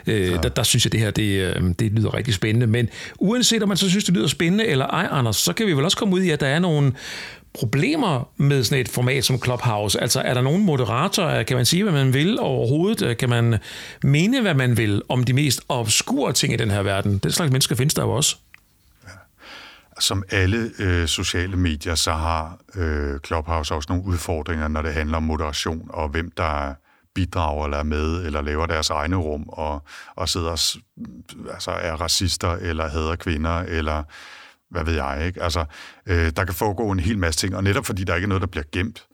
øh, 0.07 0.31
ja. 0.31 0.37
der, 0.37 0.49
der 0.49 0.63
synes 0.63 0.85
jeg, 0.85 0.91
det 0.91 0.99
her 0.99 1.11
det, 1.11 1.55
øh, 1.55 1.63
det 1.79 1.91
lyder 1.91 2.13
rigtig 2.13 2.33
spændende. 2.33 2.67
Men 2.67 2.89
uanset 3.19 3.63
om 3.63 3.69
man 3.69 3.77
så 3.77 3.89
synes, 3.89 4.03
det 4.03 4.13
lyder 4.13 4.27
spændende 4.27 4.65
eller 4.65 4.85
ej, 4.85 5.07
Anders, 5.11 5.37
så 5.37 5.53
kan 5.53 5.67
vi 5.67 5.73
vel 5.73 5.85
også 5.85 5.97
komme 5.97 6.15
ud 6.15 6.21
i, 6.21 6.29
at 6.29 6.39
der 6.39 6.47
er 6.47 6.59
nogle 6.59 6.93
problemer 7.53 8.29
med 8.38 8.63
sådan 8.63 8.81
et 8.81 8.89
format 8.89 9.25
som 9.25 9.41
Clubhouse? 9.43 10.01
Altså 10.01 10.21
er 10.21 10.33
der 10.33 10.41
nogen 10.41 10.65
moderatorer, 10.65 11.43
kan 11.43 11.57
man 11.57 11.65
sige, 11.65 11.83
hvad 11.83 11.93
man 11.93 12.13
vil 12.13 12.39
overhovedet? 12.39 13.01
Øh, 13.01 13.17
kan 13.17 13.29
man 13.29 13.59
mene, 14.03 14.41
hvad 14.41 14.53
man 14.53 14.77
vil 14.77 15.01
om 15.09 15.23
de 15.23 15.33
mest 15.33 15.62
obskure 15.69 16.33
ting 16.33 16.53
i 16.53 16.57
den 16.57 16.71
her 16.71 16.83
verden? 16.83 17.17
Den 17.17 17.31
slags 17.31 17.51
mennesker 17.51 17.75
findes 17.75 17.93
der 17.93 18.01
jo 18.03 18.12
også. 18.12 18.35
Ja. 19.03 19.09
Som 19.99 20.23
alle 20.29 20.71
øh, 20.79 21.07
sociale 21.07 21.57
medier, 21.57 21.95
så 21.95 22.12
har 22.12 22.59
øh, 22.75 23.19
Clubhouse 23.25 23.75
også 23.75 23.88
nogle 23.89 24.05
udfordringer, 24.05 24.67
når 24.67 24.81
det 24.81 24.93
handler 24.93 25.17
om 25.17 25.23
moderation 25.23 25.89
og 25.89 26.09
hvem 26.09 26.31
der 26.38 26.73
bidrager 27.15 27.65
eller 27.65 27.77
er 27.77 27.83
med, 27.83 28.25
eller 28.25 28.41
laver 28.41 28.65
deres 28.65 28.89
egne 28.89 29.15
rum, 29.15 29.43
og, 29.47 29.83
og 30.15 30.29
sidder 30.29 30.51
altså 31.53 31.71
er 31.71 31.93
racister, 31.93 32.51
eller 32.51 32.89
hader 32.89 33.15
kvinder, 33.15 33.59
eller 33.59 34.03
hvad 34.71 34.84
ved 34.84 34.93
jeg, 34.93 35.23
ikke? 35.27 35.43
Altså, 35.43 35.65
øh, 36.05 36.32
der 36.36 36.45
kan 36.45 36.53
foregå 36.53 36.91
en 36.91 36.99
hel 36.99 37.17
masse 37.17 37.39
ting, 37.39 37.55
og 37.55 37.63
netop 37.63 37.86
fordi 37.86 38.03
der 38.03 38.15
ikke 38.15 38.25
er 38.25 38.29
noget, 38.29 38.41
der 38.41 38.47
bliver 38.47 38.63
gemt, 38.71 39.05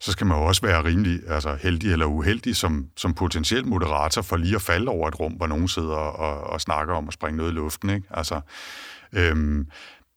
så 0.00 0.12
skal 0.12 0.26
man 0.26 0.38
jo 0.38 0.44
også 0.44 0.62
være 0.62 0.84
rimelig 0.84 1.20
altså 1.28 1.58
heldig 1.62 1.92
eller 1.92 2.06
uheldig 2.06 2.56
som, 2.56 2.86
som 2.96 3.14
potentiel 3.14 3.66
moderator 3.66 4.22
for 4.22 4.36
lige 4.36 4.54
at 4.54 4.62
falde 4.62 4.88
over 4.88 5.08
et 5.08 5.20
rum, 5.20 5.32
hvor 5.32 5.46
nogen 5.46 5.68
sidder 5.68 5.94
og, 5.94 6.40
og 6.40 6.60
snakker 6.60 6.94
om 6.94 7.08
at 7.08 7.14
springe 7.14 7.36
noget 7.36 7.50
i 7.50 7.54
luften. 7.54 7.90
Ikke? 7.90 8.06
Altså, 8.10 8.40
øhm, 9.12 9.66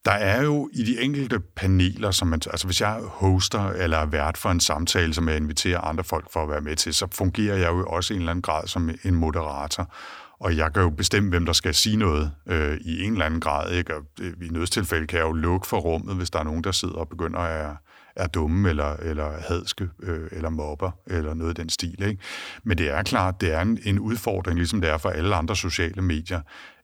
der 0.05 0.11
er 0.11 0.43
jo 0.43 0.69
i 0.73 0.83
de 0.83 1.01
enkelte 1.01 1.39
paneler, 1.39 2.11
som 2.11 2.27
man, 2.27 2.41
altså 2.51 2.67
hvis 2.67 2.81
jeg 2.81 2.99
hoster 3.03 3.69
eller 3.69 3.97
er 3.97 4.05
vært 4.05 4.37
for 4.37 4.49
en 4.49 4.59
samtale, 4.59 5.13
som 5.13 5.29
jeg 5.29 5.37
inviterer 5.37 5.81
andre 5.81 6.03
folk 6.03 6.31
for 6.31 6.43
at 6.43 6.49
være 6.49 6.61
med 6.61 6.75
til, 6.75 6.93
så 6.93 7.07
fungerer 7.11 7.55
jeg 7.55 7.67
jo 7.67 7.85
også 7.85 8.13
i 8.13 8.15
en 8.15 8.21
eller 8.21 8.31
anden 8.31 8.41
grad 8.41 8.67
som 8.67 8.89
en 9.03 9.15
moderator. 9.15 9.93
Og 10.39 10.57
jeg 10.57 10.73
kan 10.73 10.83
jo 10.83 10.89
bestemme, 10.89 11.29
hvem 11.29 11.45
der 11.45 11.53
skal 11.53 11.73
sige 11.73 11.97
noget 11.97 12.31
øh, 12.47 12.77
i 12.81 13.03
en 13.03 13.11
eller 13.11 13.25
anden 13.25 13.41
grad. 13.41 13.71
Ikke? 13.71 13.95
Og 13.95 14.03
øh, 14.21 14.33
i 14.41 14.47
nødstilfælde 14.47 15.07
kan 15.07 15.19
jeg 15.19 15.25
jo 15.25 15.31
lukke 15.31 15.67
for 15.67 15.79
rummet, 15.79 16.15
hvis 16.15 16.29
der 16.29 16.39
er 16.39 16.43
nogen, 16.43 16.63
der 16.63 16.71
sidder 16.71 16.95
og 16.95 17.09
begynder 17.09 17.39
at 17.39 17.65
er, 17.65 17.75
er 18.15 18.27
dumme 18.27 18.69
eller, 18.69 18.93
eller 18.93 19.41
hadske 19.47 19.89
øh, 20.03 20.27
eller 20.31 20.49
mobber 20.49 20.91
eller 21.07 21.33
noget 21.33 21.49
af 21.49 21.55
den 21.55 21.69
stil. 21.69 22.03
Ikke? 22.03 22.21
Men 22.63 22.77
det 22.77 22.89
er 22.89 23.03
klart, 23.03 23.41
det 23.41 23.53
er 23.53 23.61
en, 23.61 23.79
en 23.83 23.99
udfordring, 23.99 24.57
ligesom 24.57 24.81
det 24.81 24.89
er 24.89 24.97
for 24.97 25.09
alle 25.09 25.35
andre 25.35 25.55
sociale 25.55 26.01
medier, 26.01 26.41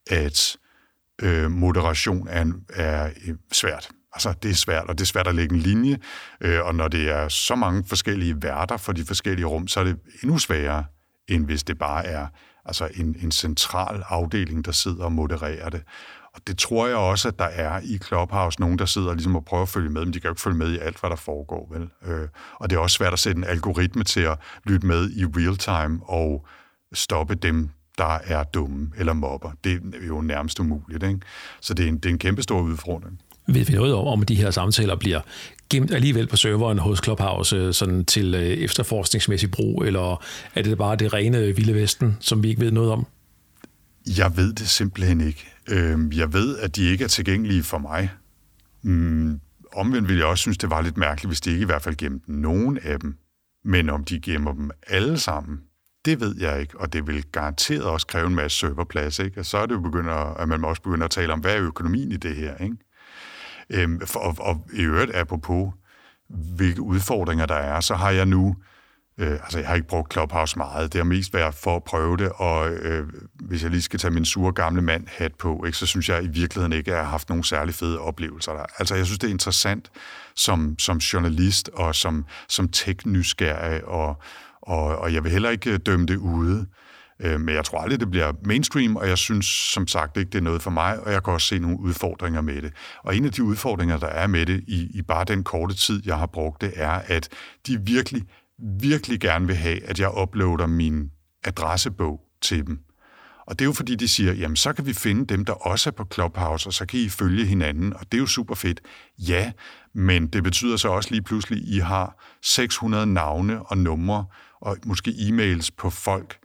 at 0.09 0.57
øh, 1.21 1.51
moderation 1.51 2.27
er, 2.29 2.45
er 2.73 3.09
øh, 3.27 3.35
svært. 3.51 3.89
Altså, 4.13 4.33
det 4.43 4.51
er 4.51 4.55
svært, 4.55 4.83
og 4.87 4.97
det 4.97 5.01
er 5.03 5.07
svært 5.07 5.27
at 5.27 5.35
lægge 5.35 5.55
en 5.55 5.61
linje, 5.61 5.97
øh, 6.41 6.65
og 6.65 6.75
når 6.75 6.87
det 6.87 7.09
er 7.09 7.27
så 7.27 7.55
mange 7.55 7.83
forskellige 7.87 8.35
værter 8.41 8.77
for 8.77 8.91
de 8.91 9.05
forskellige 9.05 9.45
rum, 9.45 9.67
så 9.67 9.79
er 9.79 9.83
det 9.83 9.99
endnu 10.23 10.37
sværere, 10.37 10.85
end 11.27 11.45
hvis 11.45 11.63
det 11.63 11.77
bare 11.77 12.05
er 12.05 12.27
altså 12.65 12.89
en, 12.95 13.15
en 13.21 13.32
central 13.32 14.04
afdeling, 14.10 14.65
der 14.65 14.71
sidder 14.71 15.04
og 15.04 15.12
modererer 15.12 15.69
det. 15.69 15.84
Og 16.34 16.41
det 16.47 16.58
tror 16.58 16.88
jeg 16.88 16.95
også, 16.95 17.28
at 17.28 17.39
der 17.39 17.45
er 17.45 17.82
i 17.84 17.97
Clubhouse 17.97 18.60
nogen, 18.60 18.80
der 18.80 18.86
sidder 18.86 19.13
ligesom 19.13 19.36
og 19.36 19.45
prøver 19.45 19.63
at 19.63 19.69
følge 19.69 19.89
med, 19.89 20.06
men 20.06 20.13
de 20.13 20.19
kan 20.19 20.28
jo 20.28 20.32
ikke 20.32 20.41
følge 20.41 20.58
med 20.58 20.74
i 20.74 20.78
alt, 20.78 21.00
hvad 21.00 21.10
der 21.10 21.15
foregår. 21.15 21.74
Vel? 21.74 21.89
Øh, 22.06 22.28
og 22.56 22.69
det 22.69 22.76
er 22.76 22.80
også 22.80 22.95
svært 22.95 23.13
at 23.13 23.19
sætte 23.19 23.38
en 23.38 23.43
algoritme 23.43 24.04
til 24.04 24.21
at 24.21 24.38
lytte 24.63 24.88
med 24.88 25.10
i 25.12 25.26
real 25.26 25.58
time 25.58 26.00
og 26.04 26.45
stoppe 26.93 27.36
dem, 27.36 27.69
der 27.97 28.19
er 28.24 28.43
dumme 28.43 28.91
eller 28.97 29.13
mobber. 29.13 29.52
Det 29.63 29.71
er 29.74 30.08
jo 30.08 30.21
nærmest 30.21 30.60
umuligt. 30.60 31.04
Ikke? 31.04 31.19
Så 31.62 31.74
det 31.74 31.86
er 31.86 31.89
en, 31.89 31.97
det 31.97 32.06
er 32.06 32.10
en 32.10 32.19
kæmpe 32.19 32.41
stor 32.41 32.62
udfordring. 32.62 33.21
Ved 33.47 33.65
vi 33.65 33.74
noget 33.74 33.93
om, 33.93 34.08
om 34.08 34.24
de 34.24 34.36
her 34.36 34.52
samtaler 34.52 34.95
bliver 34.95 35.21
gemt 35.71 35.91
alligevel 35.91 36.27
på 36.27 36.38
serveren 36.38 36.79
hos 36.79 36.99
Clubhouse 37.03 37.55
øh, 37.55 37.73
sådan 37.73 38.05
til 38.05 38.36
øh, 38.36 38.41
efterforskningsmæssig 38.41 39.51
brug, 39.51 39.84
eller 39.84 40.23
er 40.55 40.62
det 40.62 40.77
bare 40.77 40.95
det 40.95 41.13
rene 41.13 41.55
vilde 41.55 41.73
vesten, 41.73 42.17
som 42.19 42.43
vi 42.43 42.49
ikke 42.49 42.62
ved 42.62 42.71
noget 42.71 42.91
om? 42.91 43.05
Jeg 44.17 44.38
ved 44.38 44.53
det 44.53 44.69
simpelthen 44.69 45.21
ikke. 45.21 45.47
Øhm, 45.69 46.12
jeg 46.12 46.34
ved, 46.34 46.57
at 46.57 46.75
de 46.75 46.84
ikke 46.84 47.03
er 47.03 47.07
tilgængelige 47.07 47.63
for 47.63 47.77
mig. 47.77 48.10
Mm, 48.81 49.39
omvendt 49.73 50.07
ville 50.07 50.19
jeg 50.19 50.27
også 50.27 50.41
synes, 50.41 50.57
det 50.57 50.69
var 50.69 50.81
lidt 50.81 50.97
mærkeligt, 50.97 51.29
hvis 51.29 51.41
de 51.41 51.49
ikke 51.49 51.62
i 51.62 51.65
hvert 51.65 51.81
fald 51.81 51.95
gemte 51.95 52.31
nogen 52.31 52.77
af 52.84 52.99
dem. 52.99 53.17
Men 53.65 53.89
om 53.89 54.03
de 54.03 54.19
gemmer 54.19 54.53
dem 54.53 54.71
alle 54.88 55.19
sammen, 55.19 55.60
det 56.05 56.19
ved 56.19 56.36
jeg 56.39 56.62
ikke, 56.62 56.79
og 56.79 56.93
det 56.93 57.07
vil 57.07 57.23
garanteret 57.31 57.84
også 57.84 58.07
kræve 58.07 58.27
en 58.27 58.36
masse 58.36 58.57
serverplads. 58.57 59.19
Ikke? 59.19 59.39
Og 59.39 59.45
så 59.45 59.57
er 59.57 59.65
det 59.65 59.75
jo 59.75 59.79
begynder, 59.79 60.13
at 60.13 60.47
man 60.47 60.65
også 60.65 60.81
begynder 60.81 61.05
at 61.05 61.12
tale 61.12 61.34
om, 61.34 61.39
hvad 61.39 61.55
er 61.55 61.62
økonomien 61.62 62.12
i 62.12 62.17
det 62.17 62.36
her? 62.36 62.57
Ikke? 62.57 62.77
Øhm, 63.73 64.01
for, 64.05 64.19
og, 64.19 64.36
og 64.39 64.67
i 64.73 64.81
øvrigt, 64.81 65.15
apropos 65.15 65.73
hvilke 66.29 66.81
udfordringer 66.81 67.45
der 67.45 67.55
er, 67.55 67.79
så 67.79 67.95
har 67.95 68.10
jeg 68.10 68.25
nu 68.25 68.55
Øh, 69.21 69.31
altså, 69.31 69.60
jeg 69.60 69.67
har 69.67 69.75
ikke 69.75 69.88
brugt 69.88 70.13
Clubhouse 70.13 70.57
meget. 70.57 70.93
Det 70.93 70.99
har 70.99 71.05
mest 71.05 71.34
været 71.34 71.55
for 71.55 71.75
at 71.75 71.84
prøve 71.84 72.17
det, 72.17 72.31
og 72.36 72.69
øh, 72.69 73.07
hvis 73.34 73.63
jeg 73.63 73.71
lige 73.71 73.81
skal 73.81 73.99
tage 73.99 74.12
min 74.12 74.25
sure 74.25 74.53
gamle 74.53 74.81
mand 74.81 75.07
hat 75.07 75.36
på, 75.36 75.63
ikke, 75.65 75.77
så 75.77 75.86
synes 75.86 76.10
jeg 76.10 76.23
i 76.23 76.27
virkeligheden 76.27 76.73
ikke, 76.73 76.91
at 76.91 76.97
jeg 76.97 77.03
har 77.03 77.12
haft 77.12 77.29
nogen 77.29 77.43
særlig 77.43 77.75
fede 77.75 77.99
oplevelser 77.99 78.51
der. 78.51 78.65
Altså, 78.77 78.95
jeg 78.95 79.05
synes, 79.05 79.19
det 79.19 79.27
er 79.27 79.31
interessant 79.31 79.91
som, 80.36 80.75
som 80.79 80.97
journalist 80.97 81.69
og 81.73 81.95
som, 81.95 82.25
som 82.49 82.67
tech-nysgerrig, 82.67 83.86
og, 83.86 84.21
og, 84.62 84.97
og 84.97 85.13
jeg 85.13 85.23
vil 85.23 85.31
heller 85.31 85.49
ikke 85.49 85.71
øh, 85.71 85.79
dømme 85.86 86.05
det 86.05 86.17
ude. 86.17 86.67
Øh, 87.21 87.39
men 87.39 87.55
jeg 87.55 87.65
tror 87.65 87.79
aldrig, 87.79 87.99
det 87.99 88.12
bliver 88.12 88.34
mainstream, 88.45 88.95
og 88.95 89.07
jeg 89.07 89.17
synes 89.17 89.45
som 89.45 89.88
sagt 89.88 90.17
ikke, 90.17 90.29
det 90.29 90.38
er 90.38 90.43
noget 90.43 90.62
for 90.62 90.71
mig, 90.71 90.99
og 90.99 91.12
jeg 91.12 91.23
kan 91.23 91.34
også 91.34 91.47
se 91.47 91.60
nogle 91.60 91.79
udfordringer 91.79 92.41
med 92.41 92.62
det. 92.62 92.73
Og 93.03 93.15
en 93.15 93.25
af 93.25 93.31
de 93.31 93.43
udfordringer, 93.43 93.97
der 93.97 94.07
er 94.07 94.27
med 94.27 94.45
det 94.45 94.63
i, 94.67 94.88
i 94.93 95.01
bare 95.01 95.25
den 95.25 95.43
korte 95.43 95.75
tid, 95.75 96.01
jeg 96.05 96.17
har 96.17 96.25
brugt 96.25 96.62
det, 96.62 96.73
er, 96.75 97.01
at 97.07 97.29
de 97.67 97.81
virkelig 97.81 98.23
virkelig 98.79 99.19
gerne 99.19 99.47
vil 99.47 99.55
have, 99.55 99.84
at 99.84 99.99
jeg 99.99 100.17
uploader 100.21 100.67
min 100.67 101.12
adressebog 101.43 102.21
til 102.41 102.67
dem. 102.67 102.79
Og 103.45 103.60
det 103.60 103.65
er 103.65 103.67
jo 103.67 103.73
fordi, 103.73 103.95
de 103.95 104.07
siger, 104.07 104.34
jamen 104.34 104.55
så 104.55 104.73
kan 104.73 104.86
vi 104.86 104.93
finde 104.93 105.25
dem, 105.25 105.45
der 105.45 105.53
også 105.53 105.89
er 105.89 105.91
på 105.91 106.05
Clubhouse, 106.13 106.69
og 106.69 106.73
så 106.73 106.86
kan 106.86 106.99
I 106.99 107.10
følge 107.10 107.45
hinanden, 107.45 107.93
og 107.93 107.99
det 108.12 108.13
er 108.13 108.19
jo 108.19 108.27
super 108.27 108.55
fedt. 108.55 108.81
Ja, 109.17 109.51
men 109.93 110.27
det 110.27 110.43
betyder 110.43 110.77
så 110.77 110.89
også 110.89 111.10
lige 111.12 111.21
pludselig, 111.21 111.60
at 111.62 111.67
I 111.67 111.77
har 111.77 112.23
600 112.41 113.05
navne 113.05 113.62
og 113.63 113.77
numre, 113.77 114.25
og 114.62 114.77
måske 114.86 115.12
e-mails 115.12 115.69
på 115.77 115.89
folk, 115.89 116.38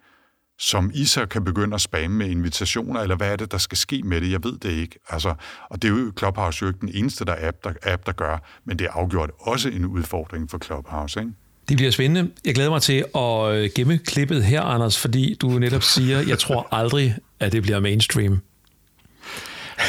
som 0.58 0.90
I 0.94 1.04
så 1.04 1.26
kan 1.26 1.44
begynde 1.44 1.74
at 1.74 1.80
spamme 1.80 2.16
med 2.16 2.26
invitationer, 2.26 3.00
eller 3.00 3.16
hvad 3.16 3.32
er 3.32 3.36
det, 3.36 3.52
der 3.52 3.58
skal 3.58 3.78
ske 3.78 4.02
med 4.02 4.20
det? 4.20 4.30
Jeg 4.30 4.44
ved 4.44 4.58
det 4.58 4.70
ikke. 4.70 4.98
Altså, 5.08 5.34
og 5.70 5.82
det 5.82 5.88
er 5.88 5.92
jo 5.92 6.12
Clubhouse 6.18 6.62
jo 6.62 6.68
ikke 6.68 6.80
den 6.80 6.90
eneste 6.94 7.24
der 7.24 7.34
app, 7.48 7.56
der, 7.64 7.72
app, 7.82 8.06
der 8.06 8.12
gør, 8.12 8.38
men 8.64 8.78
det 8.78 8.86
er 8.86 8.90
afgjort 8.92 9.30
også 9.38 9.68
en 9.68 9.84
udfordring 9.84 10.50
for 10.50 10.58
Clubhouse. 10.58 11.20
Ikke? 11.20 11.32
Det 11.68 11.76
bliver 11.76 11.90
spændende. 11.90 12.32
Jeg 12.44 12.54
glæder 12.54 12.70
mig 12.70 12.82
til 12.82 13.04
at 13.14 13.54
øh, 13.54 13.70
gemme 13.74 13.98
klippet 13.98 14.44
her, 14.44 14.62
Anders, 14.62 14.98
fordi 14.98 15.34
du 15.34 15.48
netop 15.48 15.82
siger, 15.82 16.20
jeg 16.20 16.38
tror 16.38 16.68
aldrig, 16.72 17.16
at 17.40 17.52
det 17.52 17.62
bliver 17.62 17.80
mainstream. 17.80 18.40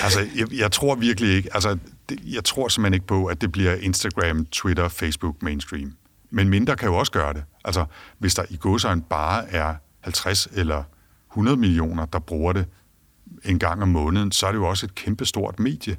Altså, 0.03 0.19
jeg, 0.35 0.53
jeg 0.53 0.71
tror 0.71 0.95
virkelig 0.95 1.35
ikke. 1.35 1.49
Altså, 1.53 1.77
det, 2.09 2.19
jeg 2.25 2.43
tror 2.43 2.67
simpelthen 2.67 2.93
ikke 2.93 3.07
på, 3.07 3.25
at 3.25 3.41
det 3.41 3.51
bliver 3.51 3.75
Instagram, 3.75 4.45
Twitter, 4.45 4.89
Facebook 4.89 5.43
mainstream. 5.43 5.93
Men 6.29 6.49
mindre 6.49 6.75
kan 6.75 6.87
jo 6.87 6.95
også 6.95 7.11
gøre 7.11 7.33
det. 7.33 7.43
Altså, 7.65 7.85
hvis 8.19 8.35
der 8.35 8.43
i 8.49 8.57
godsøjne 8.59 9.01
bare 9.09 9.49
er 9.49 9.75
50 10.07 10.47
eller 10.55 10.83
100 11.31 11.57
millioner, 11.57 12.05
der 12.05 12.19
bruger 12.19 12.53
det 12.53 12.65
en 13.45 13.59
gang 13.59 13.81
om 13.81 13.89
måneden, 13.89 14.31
så 14.31 14.47
er 14.47 14.51
det 14.51 14.59
jo 14.59 14.69
også 14.69 14.85
et 14.85 14.95
kæmpestort 14.95 15.59
medie. 15.59 15.97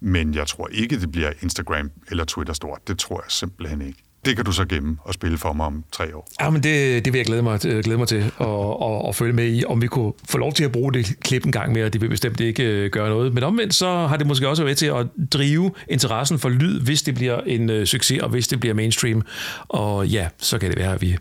Men 0.00 0.34
jeg 0.34 0.46
tror 0.46 0.68
ikke, 0.68 1.00
det 1.00 1.12
bliver 1.12 1.32
Instagram 1.42 1.90
eller 2.10 2.24
Twitter 2.24 2.54
stort. 2.54 2.88
Det 2.88 2.98
tror 2.98 3.16
jeg 3.16 3.30
simpelthen 3.30 3.82
ikke 3.82 4.02
det 4.24 4.36
kan 4.36 4.44
du 4.44 4.52
så 4.52 4.64
gemme 4.64 4.96
og 5.04 5.14
spille 5.14 5.38
for 5.38 5.52
mig 5.52 5.66
om 5.66 5.84
tre 5.92 6.16
år. 6.16 6.28
Ja, 6.40 6.50
men 6.50 6.62
det, 6.62 7.04
det 7.04 7.12
vil 7.12 7.18
jeg 7.18 7.26
glæde 7.26 7.42
mig, 7.42 7.66
øh, 7.66 7.84
glæde 7.84 7.98
mig 7.98 8.08
til 8.08 8.16
at, 8.16 8.46
at, 8.82 9.08
at 9.08 9.14
følge 9.14 9.32
med 9.32 9.52
i, 9.52 9.64
om 9.64 9.82
vi 9.82 9.86
kunne 9.86 10.12
få 10.28 10.38
lov 10.38 10.52
til 10.52 10.64
at 10.64 10.72
bruge 10.72 10.92
det 10.92 11.20
klip 11.20 11.44
en 11.44 11.52
gang 11.52 11.72
mere. 11.72 11.88
Det 11.88 12.00
vil 12.00 12.08
bestemt 12.08 12.40
ikke 12.40 12.64
øh, 12.64 12.90
gøre 12.90 13.08
noget. 13.08 13.34
Men 13.34 13.42
omvendt 13.42 13.74
så 13.74 14.06
har 14.06 14.16
det 14.16 14.26
måske 14.26 14.48
også 14.48 14.64
været 14.64 14.78
til 14.78 14.86
at 14.86 15.06
drive 15.32 15.70
interessen 15.88 16.38
for 16.38 16.48
lyd, 16.48 16.80
hvis 16.80 17.02
det 17.02 17.14
bliver 17.14 17.40
en 17.40 17.70
øh, 17.70 17.86
succes, 17.86 18.22
og 18.22 18.28
hvis 18.28 18.48
det 18.48 18.60
bliver 18.60 18.74
mainstream. 18.74 19.22
Og 19.68 20.06
ja, 20.06 20.28
så 20.38 20.58
kan 20.58 20.70
det 20.70 20.78
være, 20.78 20.94
at 20.94 21.02
vi 21.02 21.16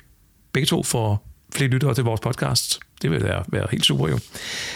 begge 0.53 0.65
to 0.65 0.83
får 0.83 1.28
flere 1.55 1.69
lyttere 1.69 1.93
til 1.93 2.03
vores 2.03 2.21
podcast. 2.21 2.79
Det 3.01 3.11
vil 3.11 3.23
være, 3.23 3.43
være 3.47 3.67
helt 3.71 3.85
super 3.85 4.07
jo. 4.07 4.19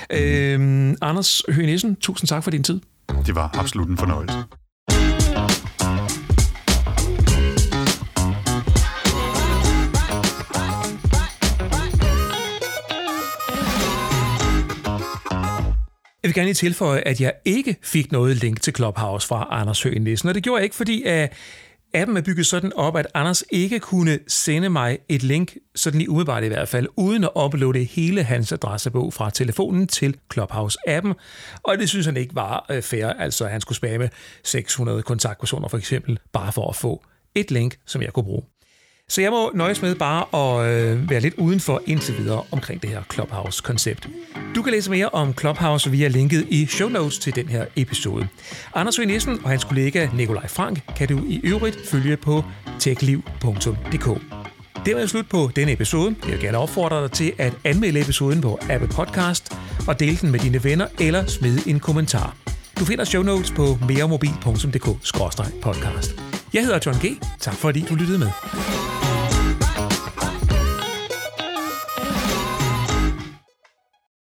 Mm. 0.10 0.18
Øhm, 0.18 0.96
Anders 1.02 1.44
Høgh 1.50 1.66
Nissen, 1.66 1.96
tusind 1.96 2.28
tak 2.28 2.44
for 2.44 2.52
din 2.52 2.64
tid. 2.64 2.80
Det 3.26 3.36
var 3.36 3.60
absolut 3.60 3.90
en 3.90 3.98
fornøjelse. 3.98 4.38
Jeg 16.24 16.30
vil 16.30 16.34
gerne 16.34 16.48
lige 16.48 16.54
tilføje, 16.54 17.02
at 17.02 17.22
jeg 17.22 17.34
ikke 17.46 17.76
fik 17.82 18.12
noget 18.12 18.38
link 18.38 18.62
til 18.62 18.76
Clubhouse 18.76 19.28
fra 19.28 19.48
Anders 19.52 19.84
Høgh 19.84 20.02
Nielsen, 20.02 20.30
og 20.30 20.36
det 20.36 20.44
gjorde 20.44 20.58
jeg 20.58 20.64
ikke, 20.64 20.76
fordi 20.76 21.04
at 21.04 21.34
appen 21.93 22.17
er 22.17 22.21
bygget 22.21 22.45
sådan 22.45 22.73
op, 22.73 22.97
at 22.97 23.08
Anders 23.13 23.43
ikke 23.51 23.79
kunne 23.79 24.19
sende 24.27 24.69
mig 24.69 24.97
et 25.10 25.23
link, 25.23 25.58
sådan 25.75 26.01
i 26.01 26.08
umiddelbart 26.08 26.43
i 26.43 26.47
hvert 26.47 26.67
fald, 26.67 26.88
uden 26.97 27.23
at 27.23 27.29
uploade 27.45 27.84
hele 27.84 28.23
hans 28.23 28.51
adressebog 28.51 29.13
fra 29.13 29.29
telefonen 29.29 29.88
til 29.88 30.17
Clubhouse-appen. 30.34 31.13
Og 31.63 31.77
det 31.77 31.89
synes 31.89 32.06
han 32.06 32.17
ikke 32.17 32.36
var 32.36 32.65
øh, 32.71 32.82
fair, 32.82 33.08
altså 33.08 33.45
at 33.45 33.51
han 33.51 33.62
skulle 33.62 33.75
spamme 33.75 34.10
600 34.43 35.01
kontaktpersoner 35.01 35.67
for 35.67 35.77
eksempel, 35.77 36.19
bare 36.32 36.51
for 36.51 36.69
at 36.69 36.75
få 36.75 37.03
et 37.36 37.51
link, 37.51 37.77
som 37.86 38.01
jeg 38.01 38.13
kunne 38.13 38.23
bruge. 38.23 38.43
Så 39.10 39.22
jeg 39.22 39.32
må 39.32 39.52
nøjes 39.54 39.82
med 39.82 39.96
bare 39.96 40.26
at 40.34 40.66
øh, 40.72 41.10
være 41.10 41.20
lidt 41.20 41.34
udenfor 41.38 41.82
indtil 41.86 42.18
videre 42.18 42.44
omkring 42.52 42.82
det 42.82 42.89
her 42.89 43.02
Clubhouse-koncept. 43.13 44.08
Du 44.56 44.62
kan 44.62 44.72
læse 44.74 44.92
mere 44.92 45.10
om 45.10 45.34
Clubhouse 45.39 45.92
via 45.92 46.08
linket 46.08 46.46
i 46.50 46.66
show 46.66 46.89
notes 46.89 47.20
til 47.20 47.36
den 47.36 47.50
her 47.50 47.66
episode. 47.76 48.28
Anders 48.76 48.98
Høgh 48.98 49.08
Nielsen 49.08 49.39
og 49.44 49.50
hans 49.50 49.63
kollega 49.63 50.08
Nikolaj 50.13 50.48
Frank 50.48 50.80
kan 50.96 51.08
du 51.08 51.20
i 51.28 51.42
øvrigt 51.44 51.88
følge 51.88 52.18
på 52.18 52.44
techliv.dk. 52.80 54.22
Det 54.86 54.96
var 54.96 55.06
slut 55.06 55.30
på 55.30 55.50
denne 55.56 55.72
episode. 55.72 56.16
Jeg 56.24 56.32
vil 56.32 56.42
gerne 56.42 56.58
opfordre 56.58 57.04
dig 57.04 57.12
til 57.12 57.34
at 57.38 57.54
anmelde 57.63 58.02
episoden 58.02 58.42
på 58.42 58.60
Apple 58.70 58.89
Podcast 58.89 59.54
og 59.88 60.00
dele 60.00 60.18
den 60.22 60.32
med 60.32 60.39
dine 60.39 60.63
venner 60.63 60.88
eller 61.00 61.26
smide 61.26 61.62
en 61.68 61.80
kommentar. 61.80 62.36
Du 62.80 62.86
finder 62.86 63.06
show 63.06 63.24
notes 63.24 63.52
på 63.52 63.78
meremobil.dk-podcast. 63.88 66.22
Jeg 66.54 66.63
hedder 66.63 66.80
John 66.86 66.98
G. 66.98 67.06
Tak 67.39 67.56
fordi 67.56 67.86
du 67.89 67.96
lyttede 67.96 68.20
med. 68.20 68.30